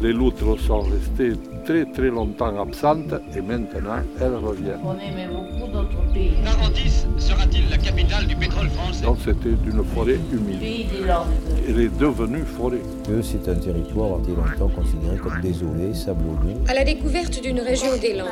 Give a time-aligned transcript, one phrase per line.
[0.00, 1.32] Les loutres sont restées
[1.64, 4.78] très très longtemps absentes et maintenant elles reviennent.
[4.84, 6.40] On aimait beaucoup notre pays.
[6.44, 9.04] Narantis sera-t-il la capitale du pétrole français?
[9.04, 10.60] Donc c'était une forêt humide.
[10.60, 11.26] Pays des Landes.
[11.68, 12.80] Elle est devenue forêt.
[13.08, 16.54] que c'est un territoire qui été longtemps considéré comme désolé, sablonneux.
[16.68, 18.28] À la découverte d'une région des Landes.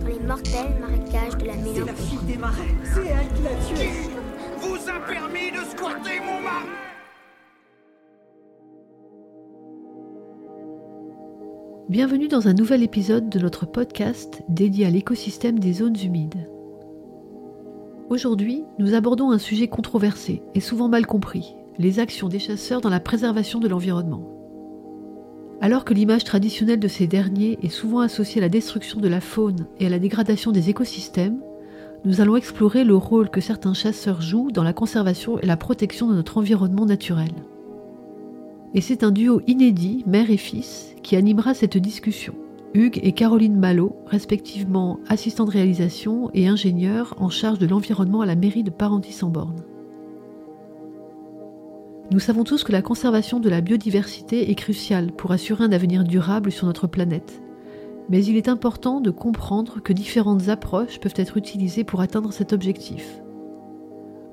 [0.00, 2.26] Dans les mortels marécages de la mélancolie.
[2.26, 2.74] des marais.
[2.84, 3.90] C'est elle qui l'a tué.
[4.60, 6.85] Vous a permis de squatter mon mari
[11.88, 16.50] Bienvenue dans un nouvel épisode de notre podcast dédié à l'écosystème des zones humides.
[18.10, 22.90] Aujourd'hui, nous abordons un sujet controversé et souvent mal compris, les actions des chasseurs dans
[22.90, 24.28] la préservation de l'environnement.
[25.60, 29.20] Alors que l'image traditionnelle de ces derniers est souvent associée à la destruction de la
[29.20, 31.40] faune et à la dégradation des écosystèmes,
[32.04, 36.08] nous allons explorer le rôle que certains chasseurs jouent dans la conservation et la protection
[36.08, 37.30] de notre environnement naturel.
[38.76, 42.34] Et c'est un duo inédit, mère et fils, qui animera cette discussion.
[42.74, 48.26] Hugues et Caroline Malo, respectivement assistants de réalisation et ingénieurs en charge de l'environnement à
[48.26, 49.56] la mairie de Parentis-en-Born.
[52.10, 56.04] Nous savons tous que la conservation de la biodiversité est cruciale pour assurer un avenir
[56.04, 57.40] durable sur notre planète.
[58.10, 62.52] Mais il est important de comprendre que différentes approches peuvent être utilisées pour atteindre cet
[62.52, 63.22] objectif.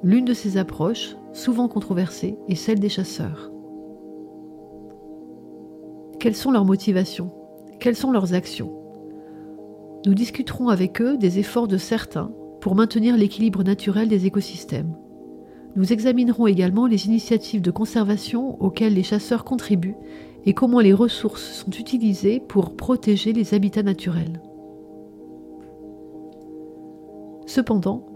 [0.04, 3.53] L'une de ces approches, souvent controversée, est celle des chasseurs.
[6.24, 7.32] Quelles sont leurs motivations?
[7.82, 8.72] Quelles sont leurs actions?
[10.06, 14.96] Nous discuterons avec eux des efforts de certains pour maintenir l'équilibre naturel des écosystèmes.
[15.76, 19.98] Nous examinerons également les initiatives de conservation auxquelles les chasseurs contribuent
[20.46, 24.42] et comment les ressources sont utilisées pour protéger les habitats naturels.
[27.48, 28.08] Cependant,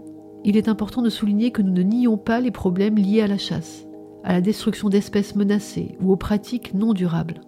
[0.44, 3.36] il est important de souligner que nous ne nions pas les problèmes liés à la
[3.36, 3.86] chasse,
[4.24, 7.42] à la destruction d'espèces menacées ou aux pratiques non durables.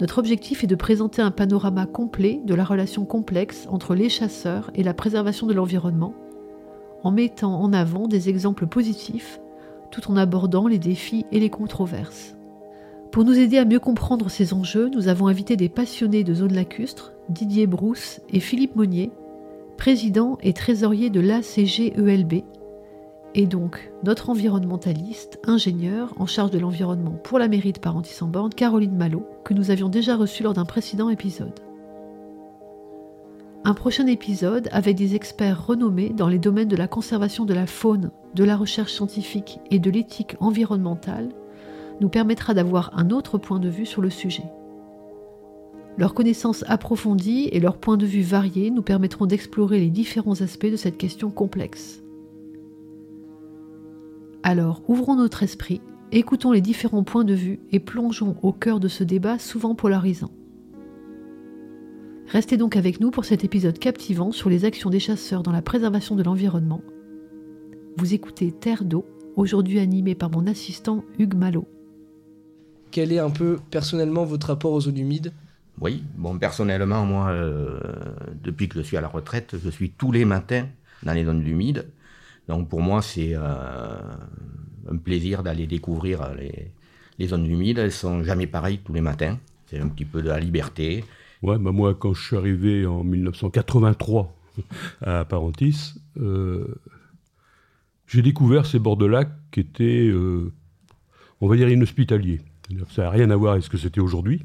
[0.00, 4.70] Notre objectif est de présenter un panorama complet de la relation complexe entre les chasseurs
[4.74, 6.14] et la préservation de l'environnement,
[7.02, 9.40] en mettant en avant des exemples positifs
[9.90, 12.36] tout en abordant les défis et les controverses.
[13.10, 16.52] Pour nous aider à mieux comprendre ces enjeux, nous avons invité des passionnés de zone
[16.52, 19.10] lacustre, Didier Brousse et Philippe Monnier,
[19.78, 22.42] président et trésorier de l'ACGELB,
[23.36, 28.96] et donc notre environnementaliste, ingénieur en charge de l'environnement pour la mairie de Parentis-en-Born, Caroline
[28.96, 31.60] Malo, que nous avions déjà reçue lors d'un précédent épisode.
[33.64, 37.66] Un prochain épisode avec des experts renommés dans les domaines de la conservation de la
[37.66, 41.28] faune, de la recherche scientifique et de l'éthique environnementale
[42.00, 44.44] nous permettra d'avoir un autre point de vue sur le sujet.
[45.98, 50.66] Leurs connaissances approfondies et leurs points de vue variés nous permettront d'explorer les différents aspects
[50.66, 52.02] de cette question complexe.
[54.42, 55.80] Alors ouvrons notre esprit,
[56.12, 60.30] écoutons les différents points de vue et plongeons au cœur de ce débat souvent polarisant.
[62.28, 65.62] Restez donc avec nous pour cet épisode captivant sur les actions des chasseurs dans la
[65.62, 66.82] préservation de l'environnement.
[67.96, 69.06] Vous écoutez Terre d'eau,
[69.36, 71.66] aujourd'hui animé par mon assistant Hugues Malo.
[72.90, 75.32] Quel est un peu personnellement votre rapport aux zones humides?
[75.80, 77.78] Oui, bon, personnellement, moi, euh,
[78.42, 80.66] depuis que je suis à la retraite, je suis tous les matins
[81.02, 81.86] dans les zones humides.
[82.48, 83.98] Donc pour moi, c'est euh,
[84.90, 86.70] un plaisir d'aller découvrir les,
[87.18, 87.78] les, zones humides.
[87.78, 89.38] Elles sont jamais pareilles tous les matins.
[89.66, 91.04] C'est un petit peu de la liberté.
[91.42, 94.34] Ouais, bah moi, quand je suis arrivé en 1983
[95.02, 96.66] à Parentis, euh,
[98.06, 100.52] j'ai découvert ces bords de lac qui étaient, euh,
[101.40, 102.40] on va dire, inhospitaliers.
[102.90, 104.42] Ça n'a rien à voir avec ce que c'était aujourd'hui.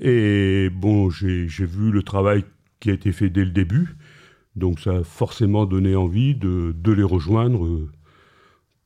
[0.00, 2.44] Et bon, j'ai vu le travail
[2.80, 3.96] qui a été fait dès le début.
[4.56, 7.90] Donc ça a forcément donné envie de, de les rejoindre euh,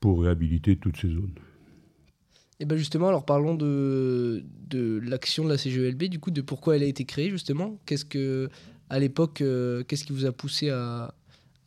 [0.00, 1.34] pour réhabiliter toutes ces zones.
[2.58, 6.76] Et bien justement, alors parlons de, de l'action de la CGELB, du coup, de pourquoi
[6.76, 7.80] elle a été créée justement.
[7.86, 8.50] Qu'est-ce que,
[8.90, 11.14] à l'époque, euh, qu'est-ce qui vous a poussé à,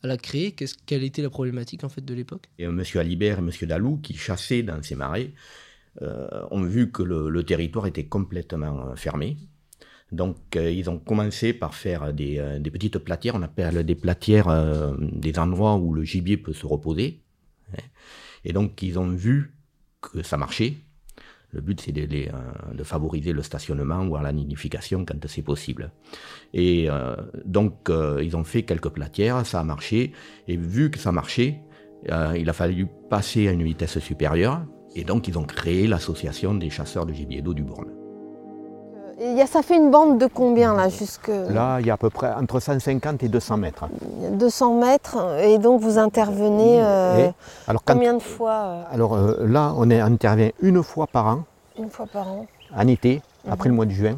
[0.02, 0.52] à la créer?
[0.52, 2.48] Qu'est-ce, Quelle était la problématique en fait de l'époque?
[2.58, 2.82] Et M.
[2.94, 3.50] Alibert et M.
[3.62, 5.32] Dalou, qui chassaient dans ces marais,
[6.02, 9.36] euh, ont vu que le, le, territoire était complètement fermé.
[10.14, 13.94] Donc euh, ils ont commencé par faire des, euh, des, petites platières, on appelle des
[13.96, 17.20] platières euh, des endroits où le gibier peut se reposer.
[18.44, 19.56] Et donc ils ont vu
[20.00, 20.74] que ça marchait.
[21.50, 25.92] Le but, c'est de, favoriser le stationnement, voire la nidification quand c'est possible.
[26.52, 26.88] Et
[27.44, 27.88] donc,
[28.20, 30.10] ils ont fait quelques platières, ça a marché.
[30.48, 31.60] Et vu que ça marchait,
[32.08, 34.66] il a fallu passer à une vitesse supérieure.
[34.96, 38.03] Et donc, ils ont créé l'association des chasseurs de gibier d'eau du Bourne.
[39.20, 41.94] Il y a, ça fait une bande de combien là jusque Là, il y a
[41.94, 43.84] à peu près entre 150 et 200 mètres.
[44.32, 47.30] 200 mètres, et donc vous intervenez euh,
[47.68, 48.82] alors, combien quand, de fois euh...
[48.92, 51.44] Alors euh, là, on intervient une fois par an.
[51.78, 52.46] Une fois par an.
[52.76, 53.52] En été, mmh.
[53.52, 54.16] après le mois de juin.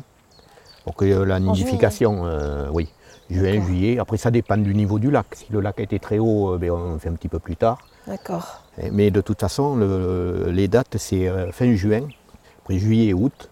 [0.85, 2.89] Pour que la nidification, euh, oui,
[3.29, 3.99] juin, juillet.
[3.99, 5.27] Après, ça dépend du niveau du lac.
[5.33, 7.79] Si le lac été très haut, ben, on fait un petit peu plus tard.
[8.07, 8.63] D'accord.
[8.93, 12.03] Mais de toute façon, le, les dates, c'est fin juin,
[12.63, 13.51] après juillet et août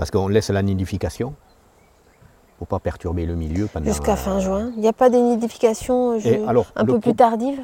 [0.00, 1.34] parce qu'on laisse la nidification
[2.56, 4.72] pour pas perturber le milieu pendant jusqu'à fin juin.
[4.76, 6.48] Il n'y a pas des nidifications je...
[6.48, 7.60] alors, un peu plus tardives?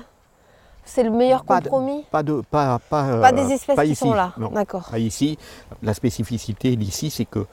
[0.85, 2.03] C'est le meilleur pas compromis?
[2.03, 4.35] De, pas de pas pas, pas des espèces qui ici, sont là.
[4.53, 4.87] D'accord.
[4.91, 5.39] Pas ici.
[5.83, 7.47] La spécificité d'ici, c'est que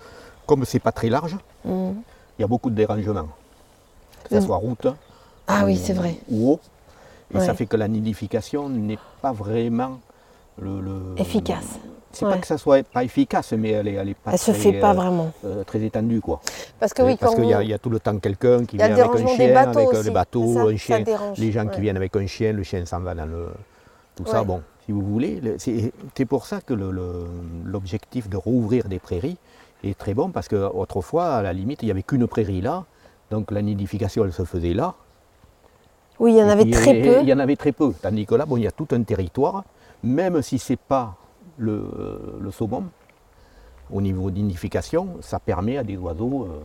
[0.46, 1.94] comme c'est pas très large, il mmh.
[2.40, 3.30] y a beaucoup de dérangements.
[4.26, 4.46] Que ce mmh.
[4.46, 4.88] soit route.
[5.48, 6.18] Ah ou, oui, c'est vrai.
[6.30, 6.60] Ou eau.
[7.34, 7.46] Et ouais.
[7.46, 10.00] ça fait que la nidification n'est pas vraiment
[10.60, 11.80] le, le efficace.
[12.12, 12.32] C'est ouais.
[12.32, 14.58] pas que ça soit pas efficace, mais elle est, elle est pas elle très, se
[14.58, 15.32] fait pas vraiment.
[15.46, 16.42] Euh, très étendue quoi.
[16.80, 18.86] Parce que oui, parce qu'il y, a, y, a tout le temps quelqu'un qui vient
[18.86, 20.04] avec un chien, avec aussi.
[20.04, 21.74] les bateaux, ça, un chien, dérange, les gens ouais.
[21.74, 23.48] qui viennent avec un chien, le chien s'en va dans le
[24.16, 24.44] tout ça.
[24.44, 26.74] Bon, si vous voulez, c'est pour ça que
[27.66, 29.38] l'objectif de rouvrir des prairies
[29.84, 32.86] est très bon parce que autrefois, à la limite, il n'y avait qu'une prairie là,
[33.32, 34.94] donc la nidification elle se faisait là.
[36.20, 37.22] Oui, il y en avait très peu.
[37.22, 39.02] Il y en avait très peu, tandis que là, bon, il y a tout un
[39.02, 39.64] territoire,
[40.04, 41.16] même si c'est pas
[41.58, 42.86] le, le, saumon,
[43.92, 46.44] au niveau d'inification, ça permet à des oiseaux.
[46.44, 46.64] Euh,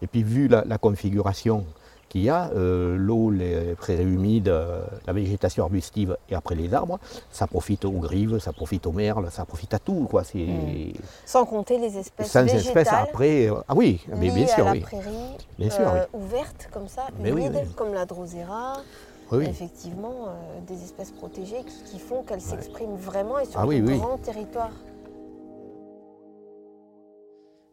[0.00, 1.64] et puis vu la, la configuration
[2.12, 6.74] qu'il y a, euh, l'eau, les prairies humides, euh, la végétation arbustive et après les
[6.74, 6.98] arbres,
[7.30, 10.06] ça profite aux grives, ça profite aux merles, ça profite à tout.
[10.10, 10.22] Quoi.
[10.34, 10.92] Mmh.
[11.24, 12.66] Sans compter les espèces Sans végétales.
[12.66, 13.48] espèces après.
[13.66, 14.58] ah oui, mais bien sûr.
[14.58, 14.80] à la oui.
[14.80, 16.20] prairie, bien sûr, oui.
[16.20, 17.72] ouverte comme ça, mais humide, oui, oui.
[17.74, 18.74] comme la drosera.
[19.32, 19.46] Oui.
[19.46, 23.66] Effectivement, euh, des espèces protégées qui, qui font qu'elles s'expriment vraiment et sur ah, un
[23.66, 24.72] oui, grand territoire.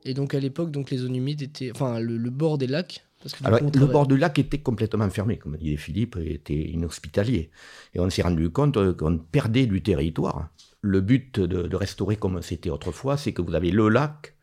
[0.05, 3.05] Et donc à l'époque, donc les zones humides étaient, enfin le, le bord des lacs.
[3.21, 7.51] Parce que Alors, le bord du lac était complètement fermé, comme disait Philippe, était inhospitalier.
[7.93, 10.47] Et on s'est rendu compte qu'on perdait du territoire.
[10.79, 14.35] Le but de, de restaurer comme c'était autrefois, c'est que vous avez le lac,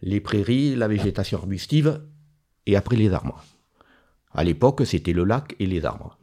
[0.00, 2.06] les prairies, la végétation arbustive,
[2.66, 3.42] et après les arbres.
[4.32, 6.19] À l'époque, c'était le lac et les arbres.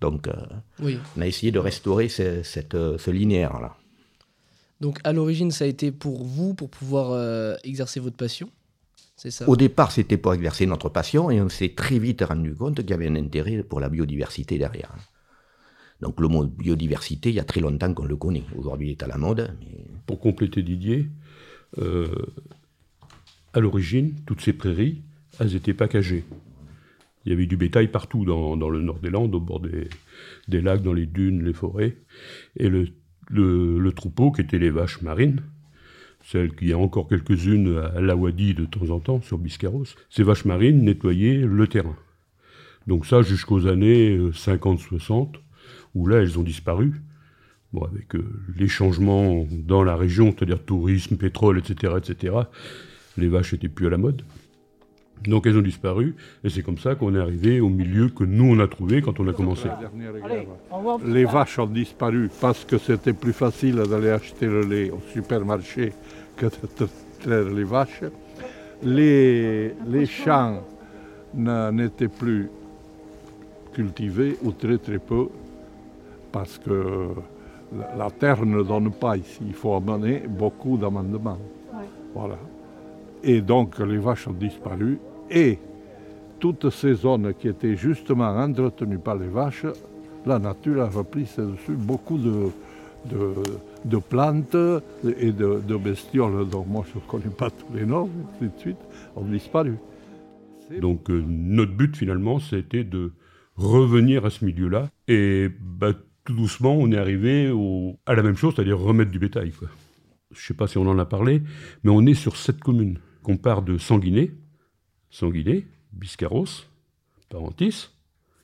[0.00, 0.32] Donc, euh,
[0.80, 0.98] oui.
[1.16, 3.76] on a essayé de restaurer ce, cette, ce linéaire-là.
[4.80, 8.50] Donc, à l'origine, ça a été pour vous, pour pouvoir euh, exercer votre passion
[9.20, 9.46] c'est ça?
[9.46, 12.88] Au départ, c'était pour exercer notre passion, et on s'est très vite rendu compte qu'il
[12.88, 14.94] y avait un intérêt pour la biodiversité derrière.
[16.00, 18.44] Donc, le mot biodiversité, il y a très longtemps qu'on le connaît.
[18.56, 19.54] Aujourd'hui, il est à la mode.
[19.60, 19.84] Mais...
[20.06, 21.10] Pour compléter Didier,
[21.76, 22.08] euh,
[23.52, 25.02] à l'origine, toutes ces prairies,
[25.38, 26.24] elles étaient packagées.
[27.24, 30.82] Il y avait du bétail partout dans, le nord des Landes, au bord des, lacs,
[30.82, 31.96] dans les dunes, les forêts.
[32.56, 35.42] Et le, troupeau, qui étaient les vaches marines,
[36.22, 40.44] celles qui a encore quelques-unes à l'Awadi de temps en temps, sur Biscarros, ces vaches
[40.44, 41.96] marines nettoyaient le terrain.
[42.86, 45.34] Donc ça jusqu'aux années 50-60,
[45.94, 47.02] où là elles ont disparu.
[47.72, 48.24] Bon, avec euh,
[48.56, 52.34] les changements dans la région, c'est-à-dire tourisme, pétrole, etc., etc.,
[53.16, 54.22] les vaches n'étaient plus à la mode.
[55.24, 58.44] Donc elles ont disparu, et c'est comme ça qu'on est arrivé au milieu que nous
[58.44, 59.68] on a trouvé quand on a commencé.
[61.04, 65.92] Les vaches ont disparu parce que c'était plus facile d'aller acheter le lait au supermarché
[66.36, 66.88] que de
[67.20, 68.02] traire les vaches.
[68.82, 70.62] Les, les champs
[71.34, 72.48] n'étaient plus
[73.74, 75.28] cultivés ou très très peu
[76.32, 77.08] parce que
[77.96, 79.40] la, terre ne donne pas ici.
[79.46, 81.38] Il faut amener beaucoup d'amendements.
[82.14, 82.38] Voilà.
[83.22, 84.98] Et donc les vaches ont disparu
[85.30, 85.58] et
[86.38, 89.66] toutes ces zones qui étaient justement entretenues par les vaches,
[90.26, 92.50] la nature a repris dessus beaucoup de,
[94.08, 94.56] plantes
[95.04, 98.08] et de, de, bestioles dont moi je ne connais pas tous les noms,
[98.38, 98.78] tout de suite,
[99.16, 99.74] ont disparu.
[100.80, 103.12] Donc euh, notre but finalement c'était de
[103.56, 105.92] revenir à ce milieu-là et bah,
[106.24, 107.52] tout doucement, on est arrivé
[108.06, 109.52] à la même chose, c'est-à-dire remettre du bétail.
[110.30, 111.42] Je ne sais pas si on en a parlé,
[111.82, 112.98] mais on est sur sept communes.
[113.24, 114.32] On part de Sanguinet,
[115.10, 116.66] Sanguinet, Biscarros,
[117.28, 117.88] Parentis,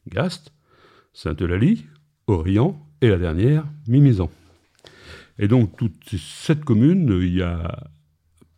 [0.09, 0.53] Gast,
[1.13, 1.87] Sainte-Eulalie,
[2.27, 4.31] Orient et la dernière, Mimizan.
[5.39, 7.91] Et donc, toutes ces sept communes, il y a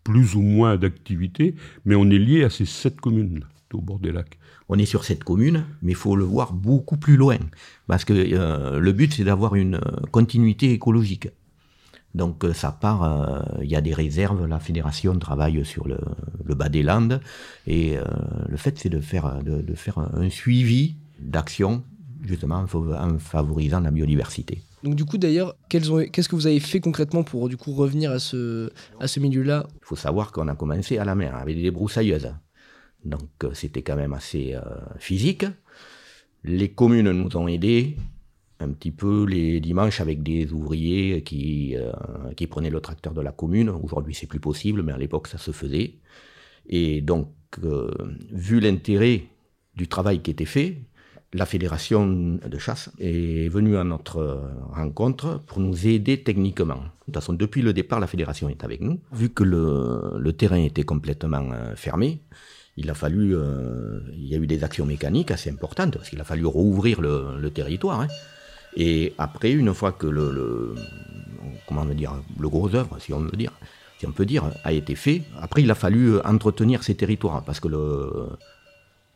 [0.05, 4.13] plus ou moins d'activités, mais on est lié à ces sept communes au bord des
[4.13, 4.39] lacs.
[4.69, 7.39] On est sur cette commune, mais il faut le voir beaucoup plus loin,
[7.87, 11.29] parce que euh, le but c'est d'avoir une euh, continuité écologique.
[12.15, 15.99] Donc euh, ça part, il y a des réserves, la fédération travaille sur le,
[16.55, 17.21] bas des Landes,
[17.67, 17.97] et
[18.49, 21.85] le fait c'est de faire, de, faire un suivi d'action,
[22.23, 24.63] justement en favorisant la biodiversité.
[24.83, 28.19] Donc du coup d'ailleurs, qu'est-ce que vous avez fait concrètement pour du coup revenir à
[28.19, 29.67] ce, à ce milieu-là?
[29.75, 32.33] Il faut savoir qu'on a commencé à la mer avec des broussailleuses.
[33.05, 34.61] Donc euh, c'était quand même assez euh,
[34.99, 35.47] physique.
[36.45, 37.97] Les communes nous ont aidés
[38.61, 41.93] un petit peu les dimanches avec des ouvriers qui, euh,
[42.37, 43.69] qui prenaient le tracteur de la commune.
[43.69, 45.95] Aujourd'hui c'est plus possible, mais à l'époque ça se faisait.
[46.69, 47.33] Et donc,
[48.31, 49.25] vu l'intérêt
[49.75, 50.83] du travail qui était fait,
[51.33, 54.41] la fédération de chasse est venue à notre
[54.73, 56.77] rencontre pour nous aider techniquement.
[56.77, 59.01] De toute façon, depuis le départ, la fédération est avec nous.
[59.13, 62.23] Vu que le, terrain était complètement euh, fermé,
[62.77, 66.21] il a fallu, euh, il y a eu des actions mécaniques assez importantes parce qu'il
[66.21, 68.01] a fallu rouvrir le, territoire.
[68.01, 68.09] Hein.
[68.79, 70.75] Et après, une fois que le,
[71.67, 73.27] comment dire, le gros œuvre, si on
[74.07, 77.67] on peut dire, a été fait, après il a fallu entretenir ces territoires parce que
[77.67, 78.29] le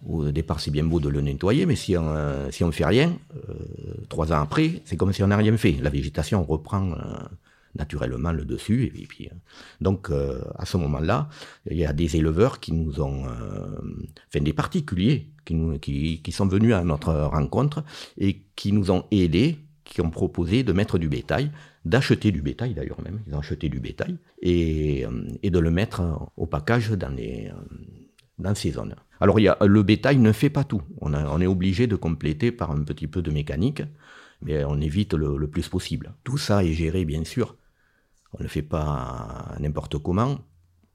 [0.08, 2.84] au départ, c'est bien beau de le nettoyer, mais si on euh, si on fait
[2.84, 3.54] rien, euh,
[4.08, 5.76] trois ans après, c'est comme si on n'a rien fait.
[5.80, 6.96] La végétation reprend euh,
[7.76, 8.92] naturellement le dessus.
[8.94, 9.30] Et, puis,
[9.80, 11.28] donc, à ce moment-là,
[11.70, 16.32] il y a des éleveurs qui nous ont, enfin des particuliers qui, nous, qui, qui
[16.32, 17.84] sont venus à notre rencontre
[18.18, 21.50] et qui nous ont aidés, qui ont proposé de mettre du bétail,
[21.84, 25.04] d'acheter du bétail d'ailleurs même, ils ont acheté du bétail et,
[25.42, 26.02] et de le mettre
[26.36, 27.50] au package dans les
[28.38, 28.94] dans ces zones.
[29.20, 30.82] Alors il y a, le bétail ne fait pas tout.
[31.00, 33.82] On, on, est obligé de compléter par un petit peu de mécanique,
[34.42, 36.12] mais on évite le, plus possible.
[36.24, 37.56] Tout ça est géré bien sûr.
[38.32, 40.38] On ne le fait pas n'importe comment.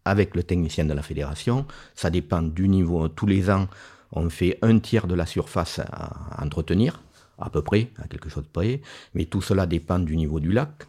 [0.06, 3.10] Avec le technicien de la fédération, ça dépend du niveau.
[3.10, 3.68] Tous les ans,
[4.12, 7.02] on fait un tiers de la surface à entretenir,
[7.38, 8.82] à peu près, à quelque chose de près.
[9.14, 10.88] Mais tout cela dépend du niveau du lac.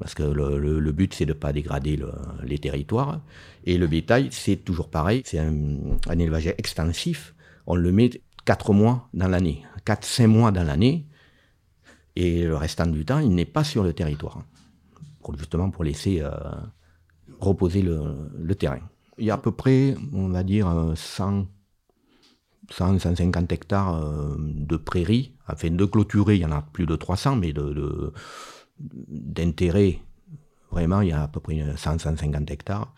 [0.00, 2.00] Parce que le, but, c'est de ne pas dégrader
[2.42, 3.20] les territoires.
[3.64, 5.22] Et le bétail, c'est toujours pareil.
[5.24, 7.34] C'est un, élevage extensif.
[7.66, 8.10] On le met
[8.44, 9.64] 4 mois dans l'année.
[9.86, 11.06] 4-5 mois dans l'année.
[12.16, 14.42] Et le restant du temps, il n'est pas sur le territoire.
[15.22, 16.30] Pour, justement pour laisser euh,
[17.40, 18.80] reposer le, terrain.
[19.18, 21.46] Il y a à peu près, on va dire, 100,
[22.70, 25.32] 100 150 hectares euh, de prairies.
[25.48, 28.12] Enfin, de clôturer, il y en a plus de 300, mais de
[28.78, 30.00] d'intérêt,
[30.72, 32.92] vraiment, il y a à peu près 100-150 hectares.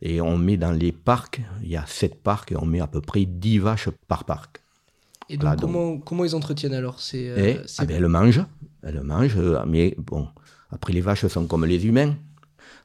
[0.00, 2.88] Et on met dans les parcs, il y a 7 parcs, et on met à
[2.88, 4.60] peu près 10 vaches par parc.
[5.28, 6.98] Et donc, comment, comment ils entretiennent alors?
[6.98, 8.44] C'est, euh, eh, ah ben, Elles mangent,
[8.82, 10.26] elles mangent, mais bon,
[10.70, 12.16] après les vaches sont comme les humains.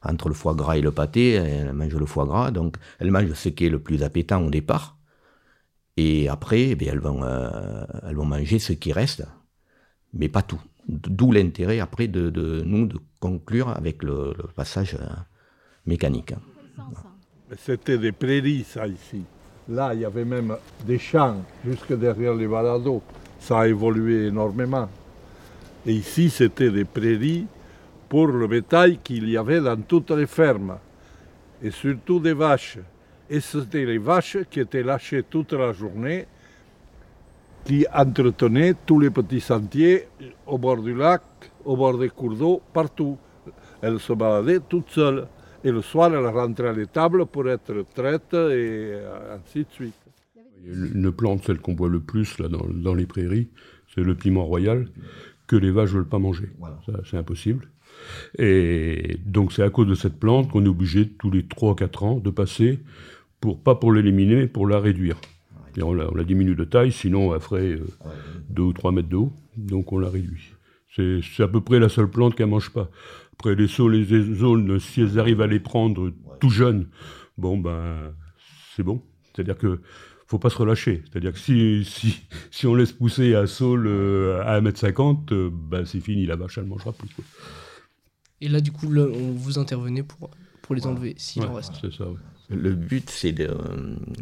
[0.04, 3.32] Entre le foie gras et le pâté, elles mangent le foie gras, donc elles mangent
[3.32, 4.97] ce qui est le plus appétant au départ.
[6.00, 9.26] Et après, eh elles, vont, euh, elles vont manger ce qui reste,
[10.14, 10.60] mais pas tout.
[10.86, 15.06] D'où l'intérêt après de, nous de conclure avec le, passage euh,
[15.86, 16.34] mécanique.
[17.56, 19.24] C'était des prairies, ça, ici.
[19.68, 23.02] Là, il y avait même des champs jusque derrière les balados.
[23.40, 24.88] Ça a évolué énormément.
[25.84, 27.46] Et ici, c'était des prairies
[28.08, 30.78] pour le bétail qu'il y avait dans toutes les fermes.
[31.60, 32.78] Et surtout des vaches.
[33.30, 36.26] Et c'était les vaches qui étaient lâchées toute la journée
[37.68, 40.04] qui entretenait tous les petits sentiers
[40.46, 41.22] au bord du lac,
[41.66, 43.18] au bord des cours d'eau, partout.
[43.82, 45.28] Elle se baladait toute seule.
[45.62, 48.94] Et le soir, elle rentrait à l'étable pour être traite et
[49.34, 49.94] ainsi de suite.
[50.64, 53.50] Une plante, celle qu'on voit le plus là, dans, les prairies,
[53.94, 54.88] c'est le piment royal,
[55.46, 56.48] que les vaches ne veulent pas manger.
[57.04, 57.68] C'est impossible.
[58.38, 62.14] Et donc c'est à cause de cette plante qu'on est obligé tous les 3-4 ans
[62.18, 62.80] de passer,
[63.40, 65.20] pour, pas pour l'éliminer, mais pour la réduire
[65.82, 67.78] on, la, diminue de taille, sinon elle ferait
[68.50, 70.52] 2 euh, ou 3 mètres d'eau, donc on la réduit.
[70.96, 72.90] C'est à peu près la seule plante qu'elle ne mange pas.
[73.34, 76.88] Après, les saules et les zones, si elles arrivent à les prendre tout jeunes,
[77.36, 78.14] bon, ben,
[78.74, 79.00] c'est bon.
[79.32, 79.80] C'est-à-dire que
[80.26, 81.04] faut pas se relâcher.
[81.04, 85.86] C'est-à-dire que si, si, si, on laisse pousser un saule euh, à 1m50, euh, ben,
[85.86, 87.08] c'est fini, la vache, elle ne mangera plus.
[88.40, 90.30] Et là, du coup, on vous intervenez pour,
[90.62, 91.74] pour les enlever, s'il en reste.
[91.80, 92.06] C'est ça,
[92.50, 93.50] le but, c'est de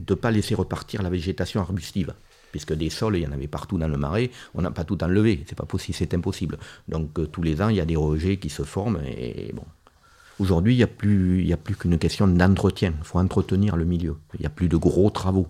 [0.09, 2.12] ne pas laisser repartir la végétation arbustive.
[2.56, 5.02] puisque des sols, il y en avait partout dans le marais, on n'a pas tout
[5.04, 6.59] enlevé, c'est pas possible, c'est impossible.
[6.88, 9.64] Donc tous les ans, il y a des rejets qui se forment, et bon.
[10.38, 14.16] Aujourd'hui, il n'y a plus, plus qu'une question d'entretien, il faut entretenir le milieu.
[14.35, 15.49] Il n'y a plus de gros travaux,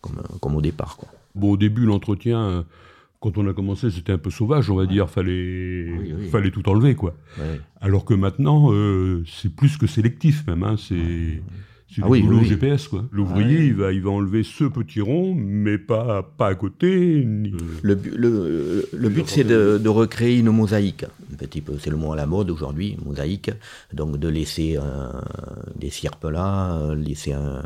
[0.00, 0.96] comme, comme au départ.
[0.96, 1.08] Quoi.
[1.34, 2.64] Bon, au début, l'entretien,
[3.20, 5.08] quand on a commencé, c'était un peu sauvage, on va dire.
[5.10, 5.90] Fallait,
[6.30, 7.14] fallait tout enlever, quoi.
[7.80, 10.62] Alors que maintenant, euh, c'est plus que sélectif, même.
[10.62, 10.76] Hein.
[10.78, 11.42] C'est.
[11.88, 13.04] C'est ah oui, GPS, quoi.
[13.12, 17.22] L'ouvrier, il, va, il va enlever ce petit rond, mais pas, pas à côté.
[17.22, 21.04] Le, le, le, but, c'est de, de, recréer une mosaïque.
[21.32, 23.50] Un petit peu, c'est le mot à la mode aujourd'hui, mosaïque.
[23.92, 24.76] Donc, de laisser
[25.76, 27.62] des sierpes là, laisser un,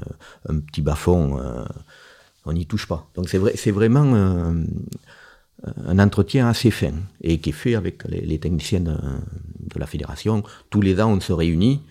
[0.48, 1.40] un petit bas-fond.
[2.44, 3.08] on n'y touche pas.
[3.14, 4.52] Donc, c'est vrai, c'est vraiment
[5.87, 8.96] un entretien assez fin et qui est fait avec les, techniciens de,
[9.76, 10.42] la fédération.
[10.70, 11.82] Tous les ans, on se réunit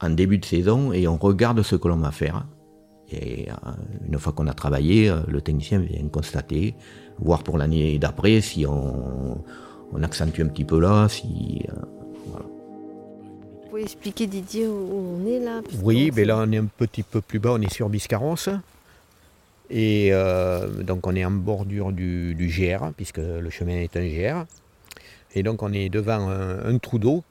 [0.00, 2.46] en début de saison et on regarde ce que l'on va faire.
[3.10, 3.54] Et euh,
[4.08, 6.74] une fois qu'on a travaillé, euh, le technicien vient constater,
[7.18, 9.42] voir pour l'année d'après si on,
[10.02, 11.64] accentue un petit peu là, si.
[11.68, 12.38] Euh,
[13.62, 17.02] Vous pouvez expliquer Didier où on est là Oui, mais là on est un petit
[17.02, 18.48] peu plus bas, on est sur Biscarrosse.
[19.70, 20.12] Et
[20.82, 24.44] donc on est en bordure du, GR, puisque le chemin est un GR.
[25.34, 27.24] Et donc on est devant un trou d'eau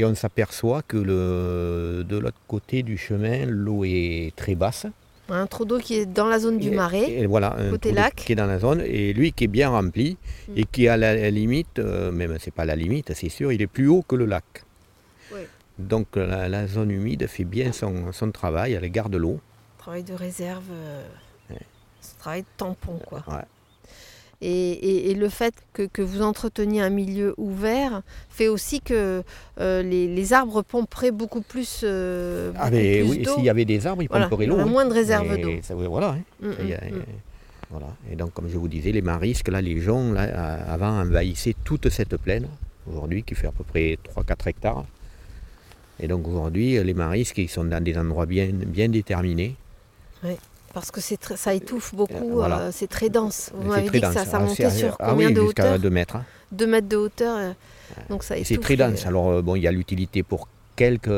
[0.00, 4.86] et on s'aperçoit que le, de l'autre côté du chemin, l'eau est très basse.
[5.28, 8.16] Un trou d'eau qui est dans la zone du marais, et, voilà, un côté lac.
[8.16, 10.16] Qui est dans la zone, et lui qui est bien rempli,
[10.48, 10.52] mm.
[10.56, 13.66] et qui à la, limite, euh, même c'est pas la limite, c'est sûr, il est
[13.66, 14.44] plus haut que le lac.
[15.78, 19.40] Donc la, zone humide fait bien son, son travail, elle garde l'eau.
[19.78, 21.04] Travail de réserve, euh,
[22.18, 23.22] travail de tampon quoi.
[24.42, 29.22] Et, le fait que, vous entreteniez un milieu ouvert fait aussi que
[29.60, 31.82] euh, les, arbres pomperaient beaucoup plus.
[31.84, 34.58] Euh, ah, mais oui, s'il y avait des arbres, ils pomperaient l'eau.
[34.58, 35.50] Il y moins de réserve d'eau.
[35.88, 36.18] Voilà, hein.
[36.40, 37.02] mm, mm, mm.
[37.70, 37.88] voilà.
[38.10, 40.22] Et donc, comme je vous disais, les marisques, là, les gens, là,
[40.68, 42.48] avant, envahissaient toute cette plaine,
[42.90, 44.84] aujourd'hui, qui fait à peu près 3-4 hectares.
[46.02, 49.54] Et donc, aujourd'hui, les marisques, ils sont dans des endroits bien, bien déterminés.
[50.24, 50.36] Oui.
[50.72, 53.50] Parce que ça étouffe beaucoup, euh, c'est très dense.
[53.54, 56.18] Vous m'avez dit que ça, ça ah, montait sur ah combien de hauteur 2 mètres.
[56.52, 57.52] 2 mètres de hauteur, euh,
[58.08, 58.48] donc ça étouffe.
[58.48, 59.04] C'est très dense.
[59.04, 61.10] Alors euh, bon, il y a l'utilité pour quelques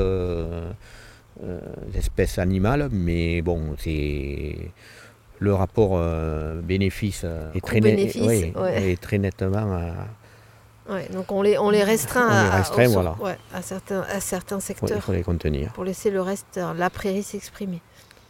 [1.95, 4.57] espèces animales, mais bon, c'est
[5.39, 6.01] le rapport
[6.63, 9.83] bénéfice est très, net, est très nettement.
[10.89, 14.97] Ouais, donc on les, on les restreint, à, à, certains, à certains secteurs.
[14.97, 15.73] il faut les contenir.
[15.73, 17.81] Pour laisser le reste, la prairie s'exprimer.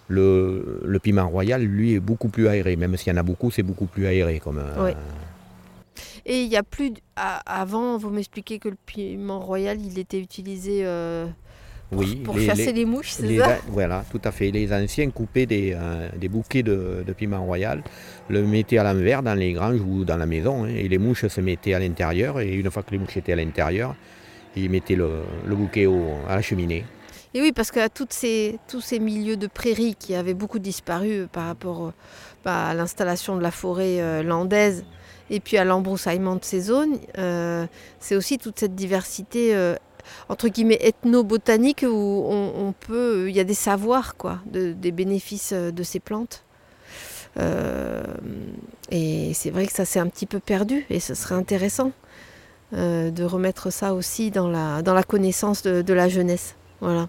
[0.08, 2.76] Le, piment royal, lui, est beaucoup plus aéré.
[2.76, 4.40] Même s'il y en a beaucoup, c'est beaucoup plus aéré.
[4.40, 4.92] Comme, euh,
[6.26, 6.92] Et il y a plus.
[7.16, 11.26] Avant, vous m'expliquez que le piment royal, il était utilisé euh,
[12.24, 13.58] pour, chasser les, mouches, c'est ça?
[13.68, 14.50] Voilà, tout à fait.
[14.50, 17.82] Les anciens coupaient des, euh, bouquets de, piment royal,
[18.28, 21.26] le mettaient à l'envers dans les granges ou dans la maison, hein, et les mouches
[21.26, 22.40] se mettaient à l'intérieur.
[22.40, 23.94] Et une fois que les mouches étaient à l'intérieur,
[24.56, 25.86] ils mettaient le, bouquet
[26.28, 26.84] à la cheminée.
[27.34, 31.26] Et oui, parce que ces, tous ces milieux de prairies qui avaient beaucoup disparu euh,
[31.26, 31.92] par rapport euh,
[32.44, 34.84] bah, à l'installation de la forêt euh, landaise
[35.30, 36.98] et puis à l'embroussaillement de ces zones,
[38.00, 39.56] c'est aussi toute cette diversité
[40.28, 45.82] entre guillemets ethnobotanique où on, peut, il y a des savoirs quoi, des bénéfices de
[45.82, 46.44] ces plantes.
[48.90, 51.92] et c'est vrai que ça s'est un petit peu perdu et ce serait intéressant
[52.72, 56.56] de remettre ça aussi dans la, dans la connaissance de, de la jeunesse.
[56.82, 57.08] Voilà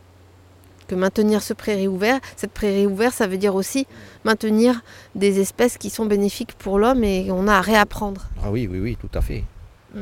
[0.94, 3.88] que maintenir ce prairie ouvert, cette prairie ouverte, ça veut dire aussi
[4.24, 4.82] maintenir
[5.16, 8.22] des espèces qui sont bénéfiques pour l'homme et on a à réapprendre.
[8.44, 9.44] Ah oui, oui, oui, tout à fait.
[9.94, 10.02] Mm.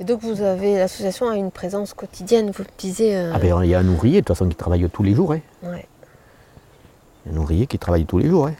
[0.00, 3.16] Et donc vous avez, l'association a une présence quotidienne, vous le disiez.
[3.16, 5.14] Euh, ah ben il y a un ouvrier de toute façon qui travaille tous les
[5.14, 5.32] jours.
[5.32, 5.40] Hein.
[7.30, 8.46] Un ouvrier qui travaille tous les jours.
[8.46, 8.54] Hein.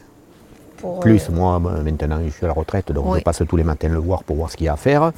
[1.01, 3.65] Plus, euh, moi ben, maintenant je suis à la retraite, donc je passe tous les
[3.65, 5.13] matins le voir pour voir ce qu'il y a à faire.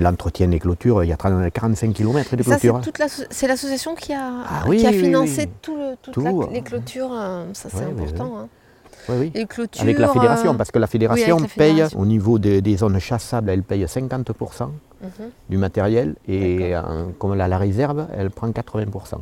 [0.00, 2.80] L'entretien des clôtures, il y a 45 km de clôtures.
[3.30, 6.16] C'est l'association qui a, ah qui a financé toutes
[6.52, 8.38] les clôtures, euh, ça c'est important.
[8.38, 8.48] Hein.
[9.08, 9.46] Oui, oui.
[9.80, 13.62] Avec la fédération, euh, parce que la fédération paye au niveau des zones chassables, elle
[13.62, 15.10] paye 50% mhm.
[15.50, 16.72] du matériel et
[17.18, 19.16] comme elle a la réserve, elle prend 80%.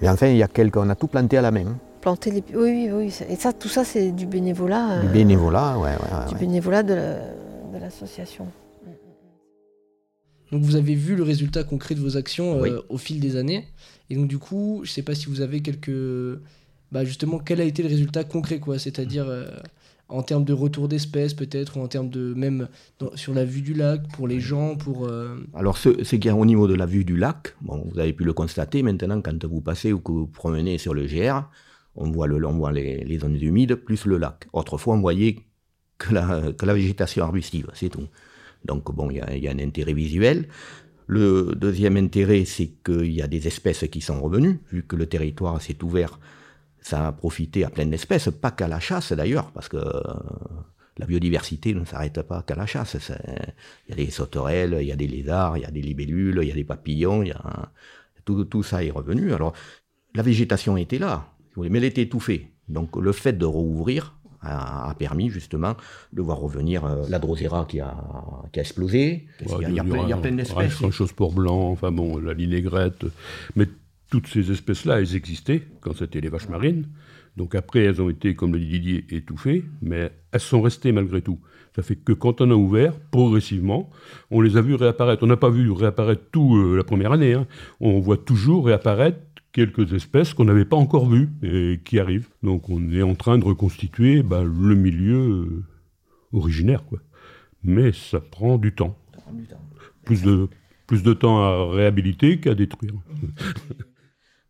[0.00, 1.66] Et enfin, il y a quelques, on a tout planté à la main.
[1.66, 1.76] Hein.
[2.00, 3.18] Planter les, oui, oui, oui.
[3.28, 5.00] Et ça, tout ça, c'est du bénévolat.
[5.00, 5.90] Du bénévolat, ouais,
[6.28, 7.16] Du bénévolat de
[7.80, 8.46] l'association.
[10.52, 13.66] Donc vous avez vu le résultat concret de vos actions euh, au fil des années.
[14.10, 16.40] Et donc du coup, je ne sais pas si vous avez quelques...
[16.90, 19.50] Bah justement, quel a été le résultat concret quoi C'est-à-dire euh,
[20.08, 22.68] en termes de retour d'espèces peut-être, ou en termes de même
[23.14, 25.06] sur la vue du lac, pour les gens, pour...
[25.06, 27.98] Euh, Alors ce, ce qui est au niveau de la vue du lac, bon, vous
[27.98, 31.42] avez pu le constater maintenant quand vous passez ou que vous promenez sur le GR,
[31.94, 34.48] on voit, le, on voit les, les zones humides plus le lac.
[34.54, 35.40] Autrefois, on voyait
[35.98, 38.06] que la, que la végétation arbustive, c'est tout.
[38.64, 40.48] Donc bon, il y a, un intérêt visuel.
[41.06, 45.06] Le deuxième intérêt, c'est qu'il y a des espèces qui sont revenues, vu que le
[45.06, 46.18] territoire s'est ouvert,
[46.80, 49.78] ça a profité à plein d'espèces, pas qu'à la chasse d'ailleurs, parce que
[50.98, 52.96] la biodiversité ne s'arrête pas qu'à la chasse.
[53.86, 56.40] Il y a des sauterelles, il y a des lézards, il y a des libellules,
[56.42, 57.24] il y a des papillons,
[58.24, 59.32] tout ça est revenu.
[59.32, 59.54] Alors,
[60.14, 62.52] la végétation était là, mais elle était étouffée.
[62.68, 65.74] Donc, le fait de rouvrir a, a permis justement
[66.12, 67.96] de voir revenir euh, la drosera qui a,
[68.52, 69.26] qui a explosé.
[69.40, 70.82] il, y a, il, y a plein, il y a plein d'espèces.
[70.82, 73.04] Un chose pour blanc, enfin bon, la linégrette.
[73.56, 73.66] Mais
[74.10, 76.86] toutes ces espèces-là, elles existaient quand c'était les vaches marines.
[77.36, 81.22] Donc après, elles ont été, comme le dit Didier, étouffées, mais elles sont restées malgré
[81.22, 81.38] tout.
[81.76, 83.88] Ça fait que quand on a ouvert, progressivement,
[84.32, 85.22] on les a vues réapparaître.
[85.22, 87.34] On n'a pas vu réapparaître tout euh, la première année.
[87.34, 87.46] Hein.
[87.78, 89.18] On voit toujours réapparaître
[89.52, 92.28] quelques espèces qu'on n'avait pas encore vues et qui arrivent.
[92.42, 95.64] Donc on est en train de reconstituer bah, le milieu euh,
[96.32, 96.84] originaire.
[96.84, 97.00] Quoi.
[97.62, 98.96] Mais ça prend du temps.
[99.12, 99.60] prend du temps.
[100.04, 100.48] Plus de,
[100.86, 102.94] plus de temps à réhabiliter qu'à détruire.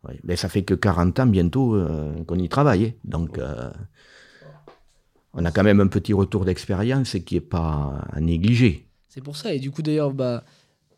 [0.07, 2.85] Oui, mais ça fait que 40 ans bientôt euh, qu'on y travaille.
[2.85, 2.91] hein.
[3.03, 3.69] Donc, euh,
[5.33, 8.87] on a quand même un petit retour d'expérience qui n'est pas à négliger.
[9.09, 9.53] C'est pour ça.
[9.53, 10.45] Et du coup, d'ailleurs, bah,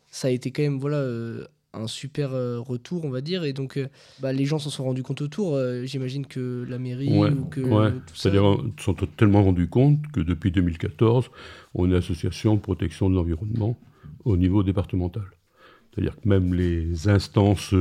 [0.08, 3.44] ça a été quand même voilà, euh, un super euh, retour, on va dire.
[3.44, 3.88] Et donc, euh,
[4.20, 5.54] bah, les gens s'en sont rendus compte autour.
[5.54, 7.92] Euh, J'imagine que la mairie Ouais, ou que ouais.
[8.14, 11.30] C'est-à-dire, se sont tellement rendus compte que depuis 2014,
[11.74, 13.78] on est association protection de l'environnement
[14.24, 15.24] au niveau départemental.
[15.90, 17.74] C'est-à-dire que même les instances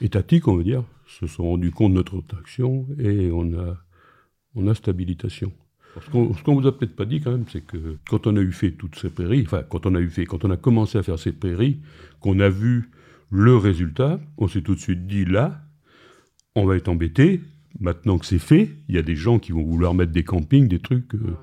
[0.00, 3.76] étatiques, on va dire, se sont rendus compte de notre action et on a,
[4.54, 5.52] on a cette habilitation.
[6.04, 8.40] Ce qu'on qu'on vous a peut-être pas dit quand même, c'est que quand on a
[8.40, 10.98] eu fait toutes ces prairies, enfin quand on a eu fait, quand on a commencé
[10.98, 11.80] à faire ces prairies,
[12.20, 12.90] qu'on a vu
[13.30, 15.62] le résultat, on s'est tout de suite dit là,
[16.54, 17.40] on va être embêté.
[17.78, 20.66] Maintenant que c'est fait, il y a des gens qui vont vouloir mettre des campings,
[20.66, 21.36] des trucs, euh,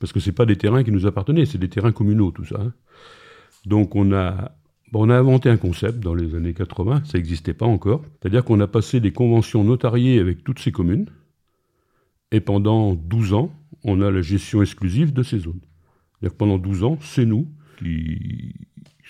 [0.00, 2.60] parce que c'est pas des terrains qui nous appartenaient, c'est des terrains communaux, tout ça.
[2.60, 2.72] hein.
[3.66, 4.52] Donc on a,
[4.92, 8.02] on a inventé un concept dans les années 80, ça n'existait pas encore.
[8.20, 11.06] C'est-à-dire qu'on a passé des conventions notariées avec toutes ces communes,
[12.32, 13.52] et pendant 12 ans,
[13.84, 15.60] on a la gestion exclusive de ces zones.
[16.22, 18.54] Que pendant 12 ans, c'est nous qui.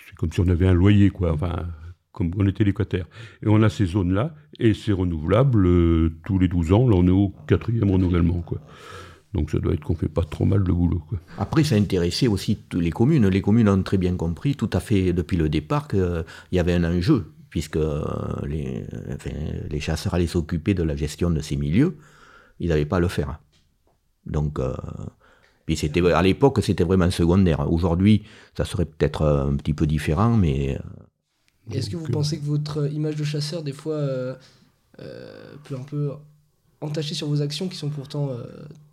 [0.07, 1.33] C'est comme si on avait un loyer, quoi.
[1.33, 1.67] Enfin,
[2.17, 3.05] comme on était locataire.
[3.43, 6.89] Et on a ces zones-là, et c'est renouvelable euh, tous les 12 ans.
[6.89, 8.59] Là, on est au quatrième renouvellement, quoi.
[9.33, 11.19] Donc ça doit être qu'on fait pas trop mal le boulot, quoi.
[11.37, 13.27] Après, ça intéressait aussi les communes.
[13.27, 16.73] Les communes ont très bien compris, tout à fait depuis le départ, qu'il y avait
[16.73, 18.03] un enjeu, puisque euh,
[18.47, 18.83] les,
[19.69, 21.97] les chasseurs allaient s'occuper de la gestion de ces milieux.
[22.59, 23.39] Ils n'avaient pas à le faire.
[24.27, 24.73] Donc, euh,
[25.65, 27.71] puis c'était, à l'époque, c'était vraiment secondaire.
[27.71, 28.23] Aujourd'hui,
[28.55, 32.45] ça serait peut-être euh, un petit peu différent, mais euh, Est-ce que vous pensez que
[32.45, 34.35] votre image de chasseur, des fois, euh,
[35.01, 36.11] euh, peut un peu
[36.81, 38.43] entacher sur vos actions qui sont pourtant euh,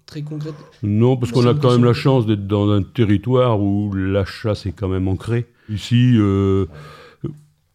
[0.06, 0.54] très concrètes?
[0.82, 4.66] Non, parce qu'on a quand même la chance d'être dans un territoire où la chasse
[4.66, 5.46] est quand même ancrée.
[5.68, 6.66] Ici, euh,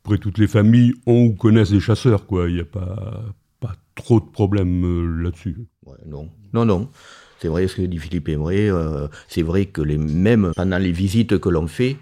[0.03, 2.49] près toutes les familles ont ou connaissent des chasseurs, quoi.
[2.49, 3.23] Il n'y a pas,
[3.59, 5.57] pas trop de problèmes euh, là-dessus.
[5.85, 6.29] Ouais, non.
[6.53, 6.89] Non, non.
[7.41, 8.69] C'est vrai ce que dit Philippe Aymeret.
[8.69, 11.97] euh, c'est vrai que les, même pendant les visites que l'on fait,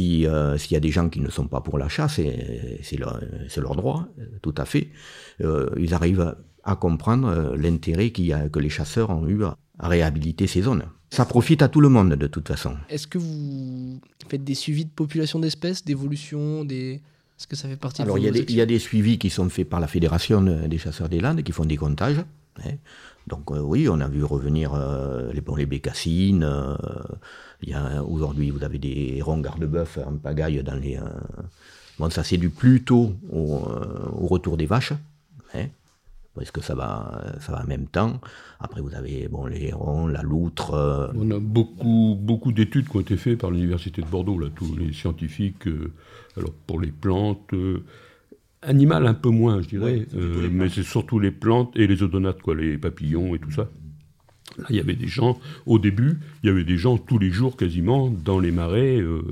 [0.00, 2.98] euh, s'il y a des gens qui ne sont pas pour la chasse, et c'est
[2.98, 4.06] leur, droit,
[4.42, 4.88] tout à fait,
[5.42, 9.56] euh, ils arrivent à comprendre l'intérêt qu'il y a, que les chasseurs ont eu à,
[9.78, 10.84] à réhabiliter ces zones.
[11.10, 12.76] Ça profite à tout le monde de toute façon.
[12.88, 17.00] Est-ce que vous faites des suivis de population d'espèces, d'évolution, des...
[17.38, 18.60] Est-ce que ça fait partie Alors, de il y, a vos des, actions il y
[18.60, 21.52] a des suivis qui sont faits par la Fédération de- des chasseurs des Landes qui
[21.52, 22.18] font des comptages.
[22.64, 22.70] hein.
[23.26, 26.44] Donc, euh, oui, on a vu revenir euh, les, les bécassines.
[26.44, 26.76] euh,
[28.06, 30.96] Aujourd'hui, vous avez des hérons garde-bœuf en pagaille dans les.
[30.96, 31.02] euh,
[31.98, 32.50] Bon, ça, c'est du
[33.32, 34.92] au, euh, au retour des vaches.
[35.54, 35.66] hein,
[36.34, 38.20] parce que ça va, ça va en même temps?
[38.58, 40.72] Après, vous avez bon, les hérons, la loutre.
[41.16, 44.74] On a beaucoup, beaucoup d'études qui ont été faites par l'Université de Bordeaux, là, tous
[44.76, 45.68] les scientifiques,
[46.36, 47.54] alors pour les plantes,
[48.64, 52.02] animales un peu moins, je dirais, Ouais, euh, mais c'est surtout les plantes et les
[52.02, 53.68] odonates, quoi, les papillons et tout ça.
[54.58, 57.30] Là, il y avait des gens, au début, il y avait des gens tous les
[57.30, 59.22] jours quasiment dans les marais, euh,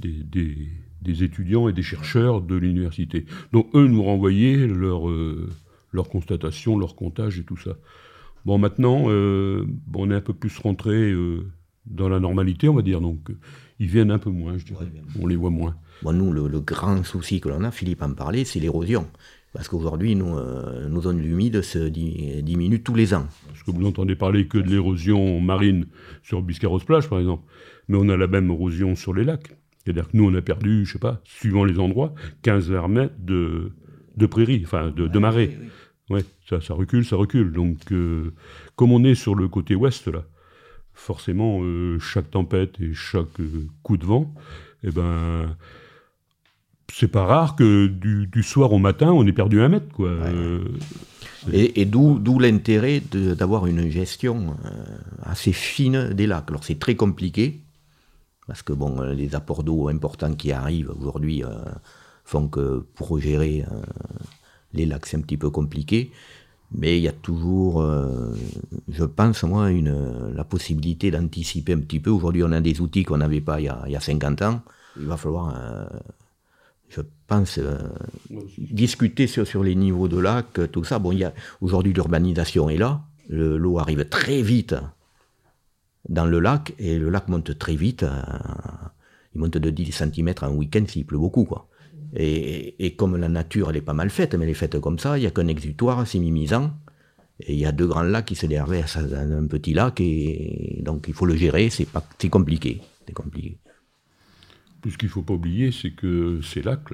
[0.00, 0.68] des, des-
[1.02, 3.26] des étudiants et des chercheurs de l'université.
[3.52, 5.48] Donc eux nous renvoyaient leurs euh,
[5.92, 7.76] leurs constatations, leurs comptages et tout ça.
[8.44, 9.64] Bon, maintenant, euh,
[9.94, 11.14] on est un peu plus rentré
[11.86, 13.00] dans la normalité, on va dire.
[13.00, 13.28] Donc,
[13.78, 14.86] ils viennent un peu moins, je dirais.
[15.20, 15.76] On les voit moins.
[16.02, 19.06] Bon, nous, le, le grand souci que l'on a, Philippe en parlait, c'est l'érosion.
[19.52, 23.26] Parce qu'aujourd'hui, nous, euh, nos zones humides se di- diminuent tous les ans.
[23.48, 25.86] Parce que vous n'entendez parler que de l'érosion marine
[26.22, 27.44] sur Biscarrosse plage, par exemple.
[27.88, 29.56] Mais on a la même érosion sur les lacs.
[29.84, 33.14] C'est-à-dire que nous, on a perdu, je sais pas, suivant les endroits, 15 vers mètres
[33.18, 33.72] de,
[34.16, 35.56] de prairies, enfin de, de marais.
[36.10, 37.52] Ouais, ça, ça recule, ça recule.
[37.52, 38.34] Donc, euh,
[38.74, 40.24] comme on est sur le côté ouest, là,
[40.92, 43.28] forcément, euh, chaque tempête et chaque
[43.82, 44.34] coup de vent,
[44.82, 45.56] eh ben,
[46.98, 49.88] c'est pas rare que du, du, soir au matin, on ait perdu un mètre.
[49.92, 50.08] Quoi.
[50.08, 50.64] Euh,
[51.52, 54.56] et, et d'où l'intérêt d'avoir une gestion
[55.22, 56.48] assez fine des lacs.
[56.48, 57.60] Alors c'est très compliqué,
[58.46, 61.42] parce que bon, les apports d'eau importants qui arrivent aujourd'hui
[62.24, 63.64] font que pour gérer
[64.72, 66.10] les lacs, c'est un petit peu compliqué.
[66.72, 68.34] Mais il y a toujours, euh,
[68.88, 72.10] je pense, moi, une, la possibilité d'anticiper un petit peu.
[72.10, 74.42] Aujourd'hui, on a des outils qu'on n'avait pas il y, a, il y, a, 50
[74.42, 74.62] ans.
[74.98, 75.86] Il va falloir, euh,
[76.88, 77.76] je pense, euh,
[78.58, 80.98] discuter sur, les niveaux de lac, tout ça.
[80.98, 81.16] Bon,
[81.60, 83.02] aujourd'hui, l'urbanisation est là.
[83.28, 84.76] L'eau arrive très vite
[86.08, 88.04] dans le lac et le lac monte très vite.
[89.34, 91.68] il monte de 10 cm en week-end s'il pleut beaucoup, quoi.
[92.14, 95.18] Et, comme la nature, elle est pas mal faite, mais elle est faite comme ça,
[95.18, 96.70] il n'y a qu'un exutoire, c'est mimisant.
[97.40, 100.80] Et il y a deux grands lacs qui se déversent dans un petit lac, et
[100.82, 102.80] donc il faut le gérer, c'est compliqué.
[103.06, 103.58] C'est compliqué.
[104.86, 106.92] Tout ce qu'il ne faut pas oublier, c'est que ces lacs,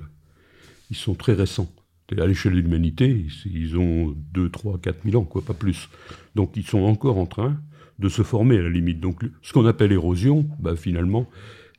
[0.90, 1.70] ils sont très récents.
[2.18, 5.90] À l'échelle de l'humanité, ils ont 2, 3, 4 000 ans, quoi, pas plus.
[6.34, 7.60] Donc ils sont encore en train
[7.98, 8.98] de se former à la limite.
[8.98, 11.28] Donc ce qu'on appelle érosion, bah, finalement,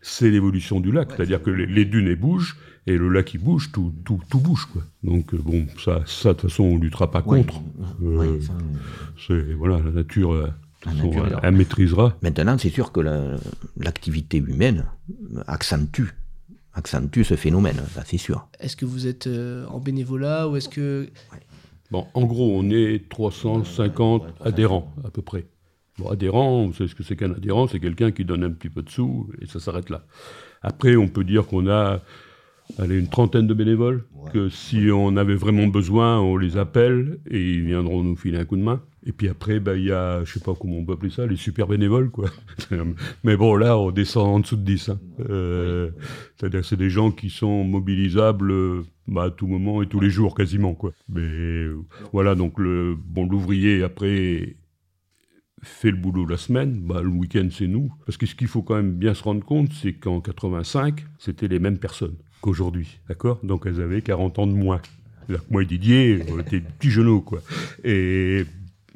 [0.03, 1.09] c'est l'évolution du lac.
[1.15, 4.67] C'est-à-dire que les, les dunes bougent, et le lac, il bouge, tout, tout, tout bouge.
[4.71, 4.83] Quoi.
[5.03, 7.59] Donc, euh, bon, ça, ça, de toute façon, on ne luttera pas contre.
[8.03, 8.39] Euh,
[9.25, 10.53] c'est, voilà, la nature,
[10.87, 12.17] euh, elle, maîtrisera.
[12.21, 13.01] Maintenant, c'est sûr que
[13.77, 14.85] l'activité humaine
[15.47, 16.15] accentue
[16.75, 18.47] accentue ce phénomène, ça c'est sûr.
[18.59, 19.29] Est-ce que vous êtes
[19.69, 21.07] en bénévolat ou est-ce que...
[21.91, 25.45] Bon, en gros, on est 350 adhérents à peu près.
[25.99, 28.69] Bon, adhérent, vous savez ce que c'est qu'un adhérent C'est quelqu'un qui donne un petit
[28.69, 30.03] peu de sous et ça s'arrête là.
[30.63, 32.01] Après, on peut dire qu'on a
[32.79, 37.39] allez, une trentaine de bénévoles, que si on avait vraiment besoin, on les appelle et
[37.39, 38.81] ils viendront nous filer un coup de main.
[39.05, 41.25] Et puis après, bah, il y a, je sais pas comment on peut appeler ça,
[41.25, 42.29] les super bénévoles, quoi.
[43.23, 44.89] Mais bon, là, on descend en dessous de 10.
[44.89, 44.99] Hein.
[45.29, 45.91] Euh,
[46.37, 48.53] c'est-à-dire que c'est des gens qui sont mobilisables
[49.07, 50.93] bah, à tout moment et tous les jours, quasiment, quoi.
[51.09, 51.65] Mais
[52.13, 54.55] voilà, donc le, bon, l'ouvrier, après,
[55.63, 57.91] fait le boulot la semaine, bah, le week-end c'est nous.
[58.05, 61.47] Parce que ce qu'il faut quand même bien se rendre compte, c'est qu'en 85, c'était
[61.47, 63.39] les mêmes personnes qu'aujourd'hui, d'accord?
[63.43, 64.81] Donc elles avaient 40 ans de moins.
[65.49, 67.41] Moi et Didier, on était petits genoux, quoi.
[67.83, 68.43] Et,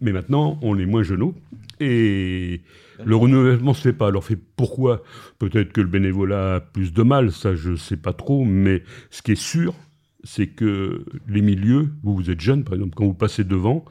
[0.02, 1.34] mais maintenant, on est moins genoux.
[1.80, 2.62] Et
[3.04, 4.08] le renouvellement se fait pas.
[4.08, 5.04] Alors fait pourquoi
[5.40, 9.22] Peut-être que le bénévolat a plus de mal, ça je sais pas trop, mais ce
[9.22, 9.76] qui est sûr,
[10.24, 13.86] c'est que les milieux, vous, vous êtes jeunes, par exemple, quand vous passez devant,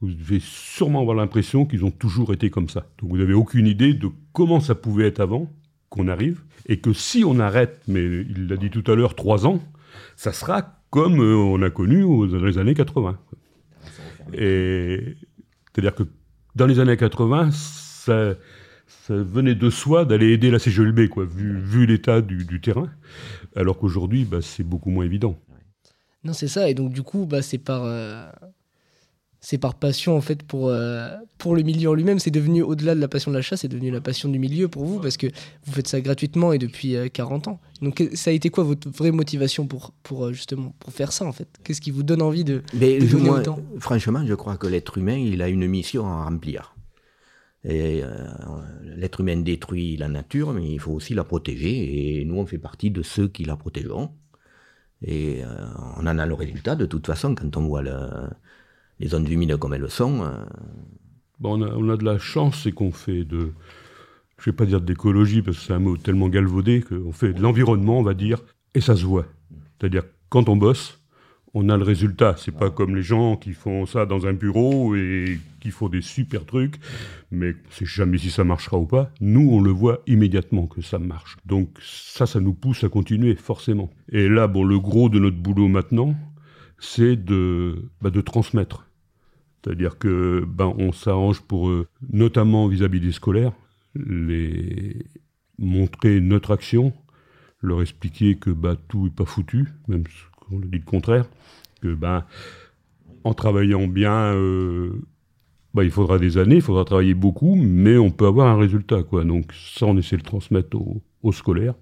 [0.00, 2.86] vous devez sûrement avoir l'impression qu'ils ont toujours été comme ça.
[2.98, 5.50] Donc vous n'avez aucune idée de comment ça pouvait être avant
[5.88, 9.46] qu'on arrive, et que si on arrête, mais il l'a dit tout à l'heure, trois
[9.46, 9.60] ans,
[10.16, 13.18] ça sera comme euh, on a connu dans les années 80.
[14.32, 15.16] Et
[15.74, 16.04] c'est-à-dire que
[16.54, 18.34] dans les années 80, ça,
[19.08, 22.88] venait de soi d'aller aider la CGLB, quoi, vu, vu l'état du, terrain,
[23.56, 25.38] alors qu'aujourd'hui, bah, c'est beaucoup moins évident.
[26.22, 27.84] Non, c'est ça, et donc du coup, bah, c'est par...
[27.84, 28.30] Euh,
[29.44, 32.18] c'est par passion en fait pour, euh, pour le milieu en lui-même.
[32.18, 34.68] C'est devenu au-delà de la passion de la chasse, c'est devenu la passion du milieu
[34.68, 35.26] pour vous parce que
[35.66, 37.60] vous faites ça gratuitement et depuis 40 euh, ans.
[37.82, 41.26] Donc ça a été quoi votre vraie motivation pour, pour euh, justement pour faire ça
[41.26, 41.46] en fait?
[41.62, 43.58] Qu'est-ce qui vous donne envie de, Mais donner autant?
[43.80, 46.74] Franchement, je crois que l'être humain, il a une mission à remplir.
[47.66, 48.02] Et
[48.82, 52.20] l'être humain détruit la nature, mais il faut aussi la protéger.
[52.20, 54.10] Et nous, on fait partie de ceux qui la protégeront.
[55.00, 55.42] Et
[55.96, 58.28] on en a le résultat de toute façon quand on voit le,
[59.00, 60.22] les zones humides comme elles le sont.
[60.24, 60.44] Euh.
[61.40, 63.52] Bon, on, a, de la chance, c'est qu'on fait de,
[64.38, 67.42] je vais pas dire d'écologie parce que c'est un mot tellement galvaudé qu'on fait de
[67.42, 68.40] l'environnement, on va dire,
[68.74, 69.26] et ça se voit.
[69.78, 71.00] C'est-à-dire quand on bosse,
[71.54, 72.34] on a le résultat.
[72.36, 76.02] C'est pas comme les gens qui font ça dans un bureau et qui font des
[76.02, 76.76] super trucs,
[77.30, 79.10] mais c'est jamais si ça marchera ou pas.
[79.20, 81.36] Nous, on le voit immédiatement que ça marche.
[81.46, 83.90] Donc ça, ça nous pousse à continuer forcément.
[84.10, 86.14] Et là, bon, le gros de notre boulot maintenant,
[86.78, 88.83] c'est de, bah, de transmettre.
[89.64, 93.52] C'est-à-dire que ben, on s'arrange pour, eux, notamment vis-à-vis des scolaires,
[93.94, 95.06] les
[95.58, 96.92] montrer notre action,
[97.62, 101.26] leur expliquer que bah, tout n'est pas foutu, même si on le dit le contraire,
[101.80, 102.24] que ben,
[103.24, 105.02] en travaillant bien, euh,
[105.72, 109.02] bah, il faudra des années, il faudra travailler beaucoup, mais on peut avoir un résultat.
[109.02, 109.24] Quoi.
[109.24, 111.74] Donc ça, on essaie de transmettre aux, aux scolaires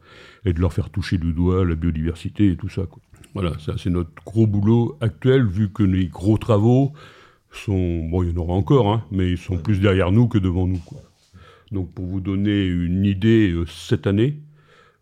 [0.45, 2.87] et de leur faire toucher du doigt la biodiversité et tout ça.
[2.87, 3.03] Quoi.
[3.35, 6.92] Voilà, ça c'est notre gros boulot actuel, vu que les gros travaux
[7.53, 10.38] sont, bon, il y en aura encore, hein, mais ils sont plus derrière nous que
[10.38, 10.79] devant nous.
[10.79, 11.01] Quoi.
[11.71, 14.41] Donc pour vous donner une idée, euh, cette année,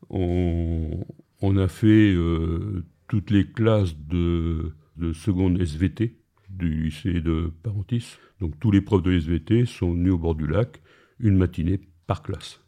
[0.09, 6.17] on, a fait euh, toutes les classes de, de, seconde SVT
[6.49, 8.17] du lycée de Parentis.
[8.41, 10.81] Donc tous les profs de SVT sont venus au bord du lac
[11.19, 12.61] une matinée par classe.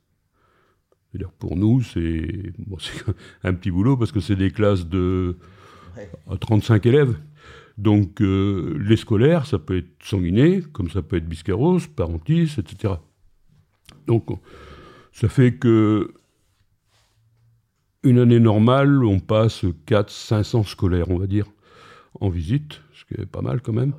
[1.10, 2.78] C'est-à-dire pour nous, c'est bon,
[3.44, 5.36] un petit boulot parce que c'est des classes de
[6.40, 7.16] 35 élèves.
[7.82, 12.94] Donc euh, les scolaires, ça peut être sanguiné, comme ça peut être biscarros, parentis, etc.
[14.06, 14.28] Donc
[15.10, 16.14] ça fait que
[18.04, 21.46] une année normale, on passe 400-500 scolaires, on va dire,
[22.20, 23.94] en visite, ce qui est pas mal quand même.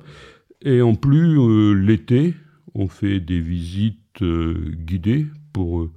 [0.62, 2.34] Et en plus, euh, l'été,
[2.74, 5.90] on fait des visites euh, guidées pour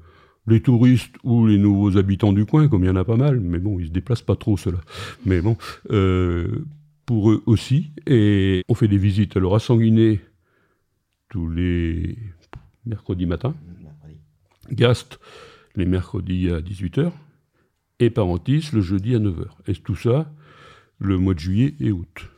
[0.45, 3.39] les touristes ou les nouveaux habitants du coin, comme il y en a pas mal,
[3.39, 4.79] mais bon, ils se déplacent pas trop ceux-là.
[5.25, 5.55] Mais bon,
[7.07, 7.89] pour eux aussi.
[8.05, 10.19] Et on fait des visites alors à Sanguiné
[11.29, 12.15] tous les
[12.85, 13.55] mercredis matin,
[14.71, 15.19] Gast
[15.75, 17.11] les mercredis à 18h,
[17.99, 19.47] et Parentis le jeudi à 9h.
[19.67, 20.31] Et tout ça
[20.99, 22.29] le mois de juillet et août.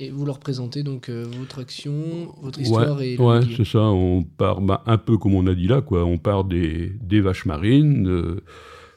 [0.00, 3.18] Et vous leur présentez donc euh, votre action, votre histoire ouais, et.
[3.18, 3.82] Ouais, c'est ça.
[3.82, 6.04] On part bah, un peu comme on a dit là, quoi.
[6.04, 8.40] On part des, des vaches marines, euh,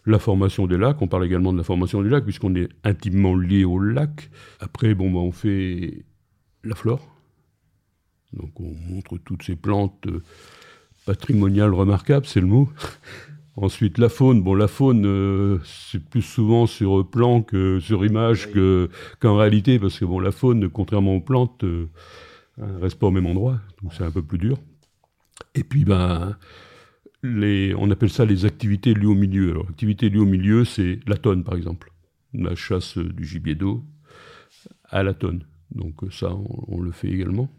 [0.07, 1.01] la formation des lacs.
[1.01, 4.29] On parle également de la formation des lacs puisqu'on est intimement lié au lac.
[4.59, 6.05] Après, bon, bah, on fait
[6.63, 7.07] la flore.
[8.33, 10.23] Donc on montre toutes ces plantes euh,
[11.05, 12.69] patrimoniales remarquables, c'est le mot.
[13.57, 14.43] Ensuite, la faune.
[14.43, 18.89] Bon, la faune, euh, c'est plus souvent sur plan que sur image que,
[19.19, 21.89] qu'en réalité, parce que bon, la faune, contrairement aux plantes, euh,
[22.57, 24.57] ne reste pas au même endroit, donc c'est un peu plus dur.
[25.55, 26.37] Et puis, ben,
[27.23, 29.51] on appelle ça les activités liées au milieu.
[29.51, 31.91] Alors, activités liées au milieu, c'est la tonne, par exemple.
[32.33, 33.83] La chasse du gibier d'eau
[34.89, 35.43] à la tonne.
[35.71, 36.29] Donc ça,
[36.67, 37.49] on, le fait également.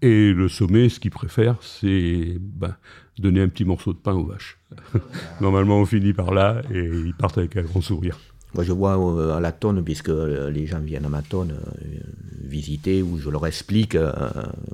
[0.00, 2.76] Et le sommet, ce qu'il préfère, c'est ben,
[3.18, 4.58] donner un petit morceau de pain aux vaches.
[5.40, 8.18] Normalement, on finit par là et ils partent avec un grand sourire.
[8.54, 11.52] Moi, je vois euh, à la tonne, puisque euh, les gens viennent à ma tonne
[11.52, 12.00] euh,
[12.42, 13.96] visiter, où je leur explique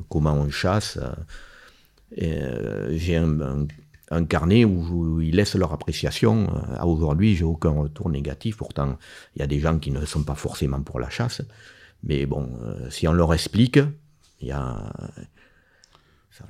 [0.08, 0.98] comment on chasse.
[2.16, 3.66] J'ai un,
[4.10, 6.48] un, carnet où, ils laissent leur appréciation.
[6.76, 8.56] À aujourd'hui, j'ai aucun retour négatif.
[8.56, 8.98] Pourtant,
[9.34, 11.42] il y a des gens qui ne sont pas forcément pour la chasse.
[12.02, 12.50] Mais bon,
[12.90, 13.78] si on leur explique,
[14.40, 14.92] il y a...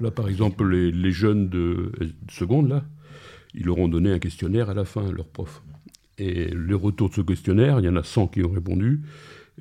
[0.01, 2.85] Là, par exemple, les, les jeunes de, de, seconde, là,
[3.55, 5.63] ils leur ont donné un questionnaire à la fin, leur prof.
[6.19, 9.03] Et le retour de ce questionnaire, il y en a 100 qui ont répondu,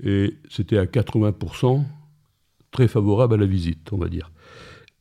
[0.04, 1.84] et c'était à 80%
[2.72, 4.32] très favorable à la visite, on va dire.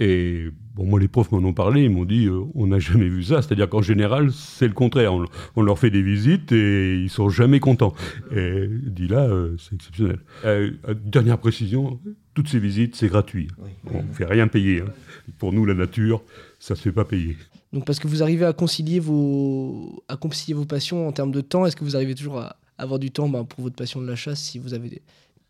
[0.01, 3.09] Et bon, moi, les profs m'en ont parlé, ils m'ont dit euh, on n'a jamais
[3.09, 3.43] vu ça.
[3.43, 5.15] C'est-à-dire qu'en général, c'est le contraire.
[5.15, 5.25] On,
[5.57, 7.95] on, leur fait des visites et ils sont jamais contents.
[8.35, 10.21] Et dit là, euh, c'est exceptionnel.
[10.45, 11.99] Euh, dernière précision
[12.35, 13.49] toutes ces visites, c'est gratuit.
[13.57, 13.71] Oui.
[13.95, 14.83] On ne fait rien payer.
[14.83, 14.93] Hein.
[15.39, 16.23] Pour nous, la nature,
[16.59, 17.35] ça ne se fait pas payer.
[17.73, 21.41] Donc, parce que vous arrivez à concilier vos, à concilier vos passions en termes de
[21.41, 24.07] temps, est-ce que vous arrivez toujours à avoir du temps ben, pour votre passion de
[24.07, 25.03] la chasse si vous avez des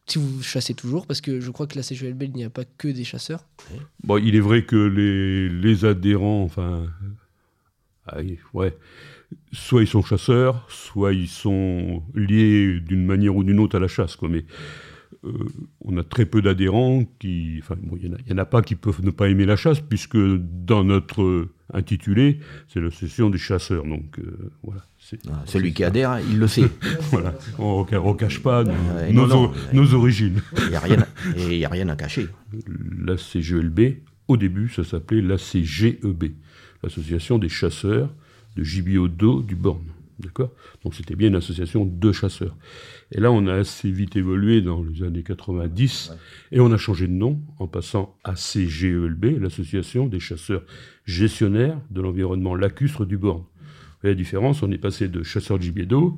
[0.06, 2.64] si vous chassez toujours, parce que je crois que la CGLB, il n'y a pas
[2.64, 3.44] que des chasseurs.
[4.04, 6.86] Bon, il est vrai que les, les adhérents, enfin,
[8.54, 8.76] ouais,
[9.52, 13.88] soit ils sont chasseurs, soit ils sont liés d'une manière ou d'une autre à la
[13.88, 14.16] chasse.
[14.22, 14.44] Mais
[15.24, 15.32] euh,
[15.80, 19.10] on a très peu d'adhérents qui, enfin, il n'y en, a pas qui peuvent ne
[19.10, 23.84] pas aimer la chasse, puisque dans notre intitulé, c'est l'association des chasseurs.
[23.84, 24.84] Donc euh, voilà.
[25.30, 26.68] Ah, celui qui adhère, il le sait.
[27.10, 27.34] voilà.
[27.58, 30.42] On ne cache pas nos, euh, non, non, nos origines.
[30.56, 32.28] Il n'y a, rien à, et a rien à cacher.
[33.04, 33.98] La CGELB,
[34.28, 36.32] au début, ça s'appelait la CGEB,
[36.82, 38.12] l'Association des chasseurs
[38.56, 39.92] de gibier d'eau du Borne.
[40.18, 40.50] D'accord?
[40.82, 42.56] Donc c'était bien une association de chasseurs.
[43.12, 46.16] Et là, on a assez vite évolué dans les années 90 ouais.
[46.52, 50.62] et on a changé de nom en passant à CGELB, l'association des chasseurs
[51.06, 53.44] gestionnaires de l'environnement lacustre du Borne.
[54.02, 56.16] La différence, on est passé de chasseur de gibier d'eau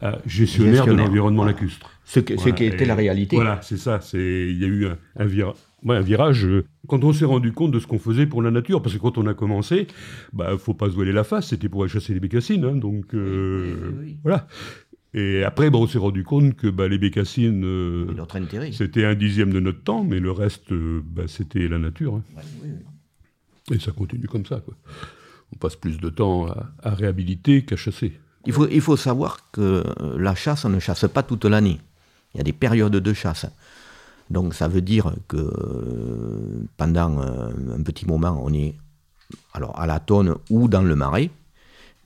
[0.00, 0.86] à gestionnaire, gestionnaire.
[0.86, 1.90] de l'environnement lacustre.
[2.04, 2.50] Ce, que, voilà.
[2.50, 3.36] ce qui était et la réalité.
[3.36, 4.00] Voilà, c'est ça.
[4.12, 6.44] Il y a eu un, un, vira, ouais, un virage.
[6.44, 9.00] Euh, quand on s'est rendu compte de ce qu'on faisait pour la nature, parce que
[9.00, 9.86] quand on a commencé,
[10.32, 12.64] bah, faut pas se voiler la face, c'était pour aller chasser les bécassines.
[12.64, 14.16] Hein, donc, euh, oui, oui.
[14.22, 14.46] voilà.
[15.14, 18.06] Et après, bah, on s'est rendu compte que bah, les bécassines, euh,
[18.72, 22.16] c'était un dixième de notre temps, mais le reste, euh, bah, c'était la nature.
[22.16, 22.22] Hein.
[22.36, 22.70] Ouais, oui,
[23.70, 24.60] Et ça continue comme ça.
[25.52, 26.46] On passe plus de temps
[26.82, 28.18] à, réhabiliter qu'à chasser.
[28.46, 29.82] Il faut, il faut savoir que
[30.18, 31.80] la chasse, on ne chasse pas toute l'année.
[32.34, 33.46] Il y a des périodes de chasse.
[34.30, 38.74] Donc ça veut dire que pendant un petit moment, on est
[39.52, 41.30] alors à la tonne ou dans le marais.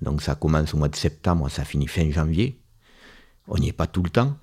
[0.02, 2.60] Donc ça commence au mois de septembre, ça finit fin janvier.
[3.48, 4.36] On n'y est pas tout le temps.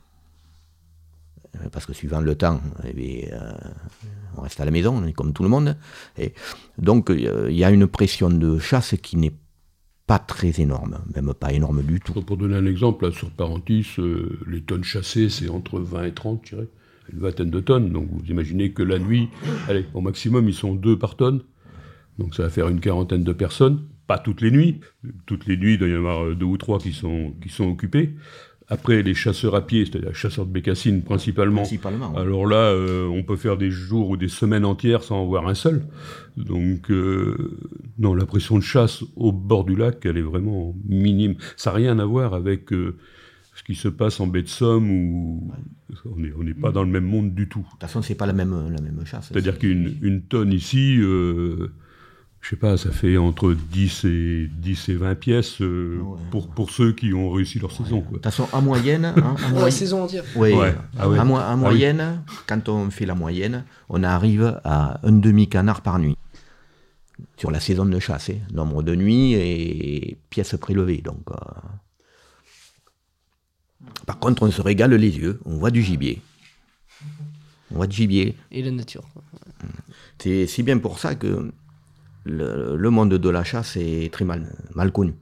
[1.72, 3.52] Parce que suivant le temps, eh euh,
[4.38, 5.78] on reste à la maison, comme tout le monde.
[6.18, 6.34] Et
[6.78, 9.34] donc il euh, y a une pression de chasse qui n'est
[10.08, 12.14] pas très énorme, même pas énorme du tout.
[12.22, 16.42] Pour donner un exemple, sur Parentis, euh, les tonnes chassées, c'est entre 20 et 30,
[16.44, 16.68] je dirais,
[17.12, 17.92] une vingtaine de tonnes.
[17.92, 19.30] Donc vous imaginez que la nuit,
[19.68, 21.42] allez, au maximum, ils sont deux par tonne.
[22.20, 24.80] Donc ça va faire une quarantaine de personnes, pas toutes les nuits.
[25.26, 27.66] Toutes les nuits, il doit y en avoir deux ou trois qui sont, qui sont
[27.66, 28.14] occupés.
[28.68, 31.62] Après, les chasseurs à pied, c'est-à-dire les chasseurs de bécassines principalement.
[31.62, 32.22] Principalement, ouais.
[32.22, 35.48] Alors là, euh, on peut faire des jours ou des semaines entières sans en voir
[35.48, 35.84] un seul.
[36.36, 37.60] Donc, euh,
[38.00, 41.36] non, la pression de chasse au bord du lac, elle est vraiment minime.
[41.58, 42.98] Ça n'a rien à voir avec euh,
[43.54, 45.52] ce qui se passe en baie de Somme où
[46.06, 47.60] on n'est on pas dans le même monde du tout.
[47.60, 49.28] De toute façon, c'est pas la même, la même chasse.
[49.32, 51.00] C'est-à-dire qu'une une tonne ici,
[52.46, 56.70] je sais pas, ça fait entre 10 et, 10 et 20 pièces euh, pour, pour
[56.70, 58.02] ceux qui ont réussi leur saison.
[58.02, 58.10] Quoi.
[58.12, 59.06] De toute façon, en moyenne.
[59.06, 60.24] hein, en La moy- saison entière.
[60.36, 60.76] Oui, Ouais.
[61.00, 61.60] Ah mo- en Ah oui.
[61.62, 66.18] moyenne, quand on fait la moyenne, on arrive à un demi-canard par nuit.
[67.38, 68.36] Sur la saison de chasse, hein.
[68.54, 71.02] nombre de nuits et pièces prélevées.
[71.02, 71.36] Donc, euh,
[74.06, 76.22] Par contre, on se régale les yeux, on voit du gibier.
[77.72, 78.36] On voit du gibier.
[78.52, 79.04] Et la nature.
[80.20, 81.52] C'est c'est bien pour ça que
[82.26, 84.48] le, monde de la chasse est très mal,
[84.92, 85.14] connu.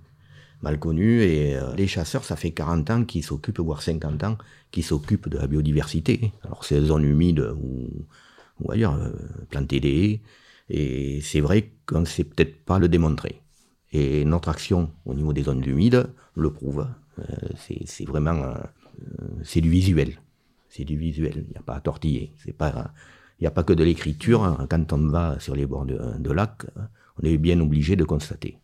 [0.62, 4.38] Mal connu, et euh, les chasseurs, ça fait 40 ans qu'ils s'occupent, voire 50 ans,
[4.72, 6.32] qu'ils s'occupent de la biodiversité.
[6.43, 7.89] Alors, c'est zones humides ou,
[8.62, 9.12] ou ailleurs, euh,
[9.49, 10.22] planter des haies,
[10.70, 13.41] et c'est vrai qu'on ne sait peut-être pas le démontrer.
[13.91, 16.88] Et notre action au niveau des zones humides le prouve.
[17.20, 17.24] Euh,
[17.58, 18.56] c'est vraiment
[19.43, 20.20] c'est du visuel.
[20.70, 21.45] C'est du visuel.
[21.47, 22.34] Il n'y a pas à tortiller.
[22.38, 22.91] C'est pas
[23.40, 24.44] il n'y a pas que de l'écriture.
[24.44, 24.66] hein.
[24.70, 26.82] Quand on va sur les bords de, de lac, euh,
[27.22, 28.58] on est bien obligé de constater.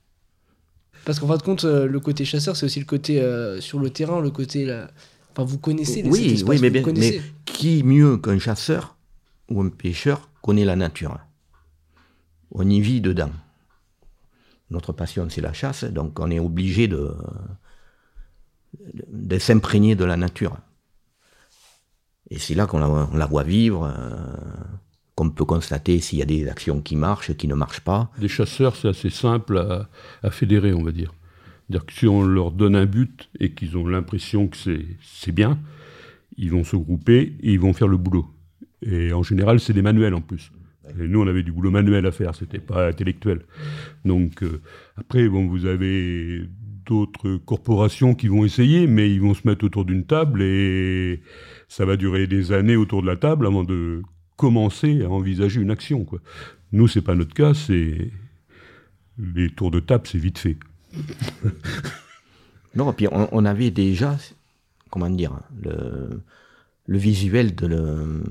[1.06, 3.80] Parce qu'en fin de compte, euh, le côté chasseur, c'est aussi le côté euh, sur
[3.80, 4.66] le terrain, le côté.
[4.66, 4.90] là-
[5.32, 8.98] Enfin, vous connaissez les Oui, oui, mais, bien- mais qui mieux qu'un chasseur
[9.50, 11.18] ou un pêcheur connaît la nature?
[12.52, 13.32] On y vit dedans.
[14.72, 17.16] Notre passion, c'est la chasse, donc on est obligé de,
[18.94, 20.58] de, de s'imprégner de la nature.
[22.32, 24.16] Et c'est là qu'on la, voit vivre, euh,
[25.16, 28.12] qu'on peut constater s'il y a des actions qui marchent, qui ne marchent pas.
[28.20, 31.14] Des chasseurs, c'est assez simple à, fédérer, on va dire.
[31.68, 35.60] C'est-à-dire que si on leur donne un but et qu'ils ont l'impression que c'est- bien,
[36.38, 38.28] ils vont se grouper et ils vont faire le boulot.
[38.82, 40.52] Et en général, c'est des manuels en plus.
[41.00, 43.42] Et nous, on avait du boulot manuel à faire, c'était pas intellectuel.
[44.06, 44.62] Donc, euh,
[44.98, 46.48] après, bon, vous avez
[46.86, 51.22] d'autres corporations qui vont essayer, mais ils vont se mettre autour d'une table et
[51.70, 54.02] ça va durer des années autour de la table avant de
[54.36, 56.04] commencer à envisager une action.
[56.04, 56.20] Quoi.
[56.74, 58.12] Nous, c'est pas notre cas, c'est
[59.18, 60.58] les tours de table, c'est vite fait.
[62.76, 64.18] Non, puis on, on avait déjà,
[64.90, 66.22] comment dire, le,
[66.90, 68.24] le visuel de le,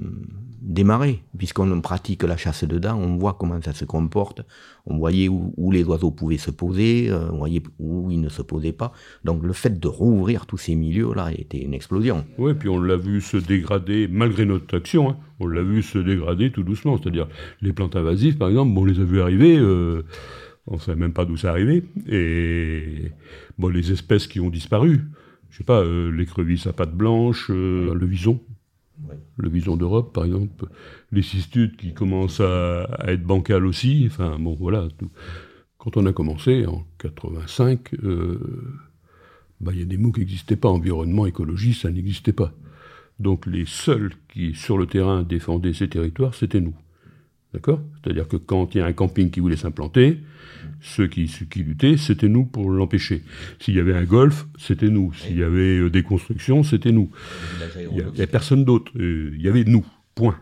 [0.61, 4.43] des marais, puisqu'on pratique la chasse dedans, on voit comment ça se comporte,
[4.85, 8.43] on voyait où, les oiseaux pouvaient se poser, euh, on voyait où ils ne se
[8.43, 8.93] posaient pas.
[9.25, 12.27] Donc le fait de rouvrir tous ces milieux-là était une explosion.
[12.37, 15.99] Oui, puis on l'a vu se dégrader, malgré notre action, hein, on l'a vu se
[15.99, 16.99] dégrader tout doucement.
[16.99, 17.29] C'est-à-dire,
[17.63, 20.03] les plantes invasives, par exemple, bon, on les a vues arriver, euh,
[20.67, 21.85] on ne savait même pas d'où ça arrivait.
[22.09, 23.13] Et
[23.57, 25.03] bon, les espèces qui ont disparu,
[25.51, 28.41] je sais pas, euh, l'écrevisse à pattes blanches, euh, le vison,
[29.37, 30.67] le vison d'Europe, par exemple,
[31.13, 34.89] les cistudes qui commencent à, à être bancales aussi, enfin, bon, voilà.
[34.99, 35.11] tout.
[35.79, 38.41] Quand on a commencé, en 85, euh,
[39.61, 40.69] bah, il y a des mots qui n'existaient pas.
[40.69, 42.53] Environnement, écologie, ça n'existait pas.
[43.21, 46.75] Donc les seuls qui, sur le terrain, défendaient ces territoires, c'était nous.
[47.55, 47.81] D'accord?
[48.03, 50.21] C'est-à-dire que quand il y a un camping qui voulait s'implanter,
[50.81, 53.25] ceux qui, ceux qui luttaient, c'était nous pour l'empêcher.
[53.59, 55.13] S'il y avait un golf, c'était nous.
[55.15, 57.11] S'il y avait euh, des constructions, c'était nous.
[57.77, 58.93] Il n'y avait personne d'autre.
[58.97, 59.85] Euh, Il y avait nous.
[60.15, 60.39] Point.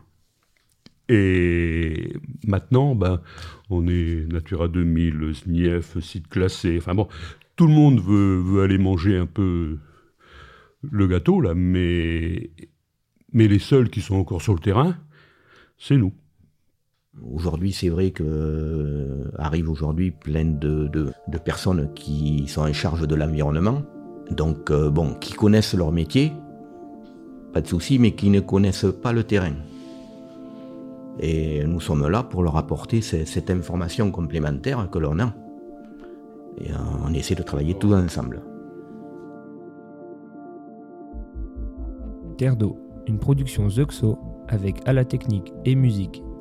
[1.08, 3.20] Et maintenant, ben,
[3.70, 6.76] on est Natura 2000, SNIEF, site classé.
[6.78, 7.06] Enfin bon,
[7.54, 9.78] tout le monde veut, veut aller manger un peu
[10.82, 12.50] le gâteau, là, mais,
[13.32, 14.96] mais les seuls qui sont encore sur le terrain,
[15.78, 16.12] c'est nous.
[17.22, 21.12] Aujourd'hui, c'est vrai que euh, arrive aujourd'hui plein de,
[21.44, 23.82] personnes qui sont en charge de l'environnement,
[24.30, 26.32] donc euh, bon, qui connaissent leur métier,
[27.54, 29.54] pas de souci, mais qui ne connaissent pas le terrain.
[31.18, 35.32] Et nous sommes là pour leur apporter ce- cette information complémentaire que l'on a.
[36.58, 36.70] Et
[37.04, 38.42] on essaie de travailler tous ensemble.
[42.36, 46.22] Terre d'eau, une production Zuxo avec à la technique et musique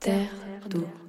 [0.00, 0.99] Terre d'eau.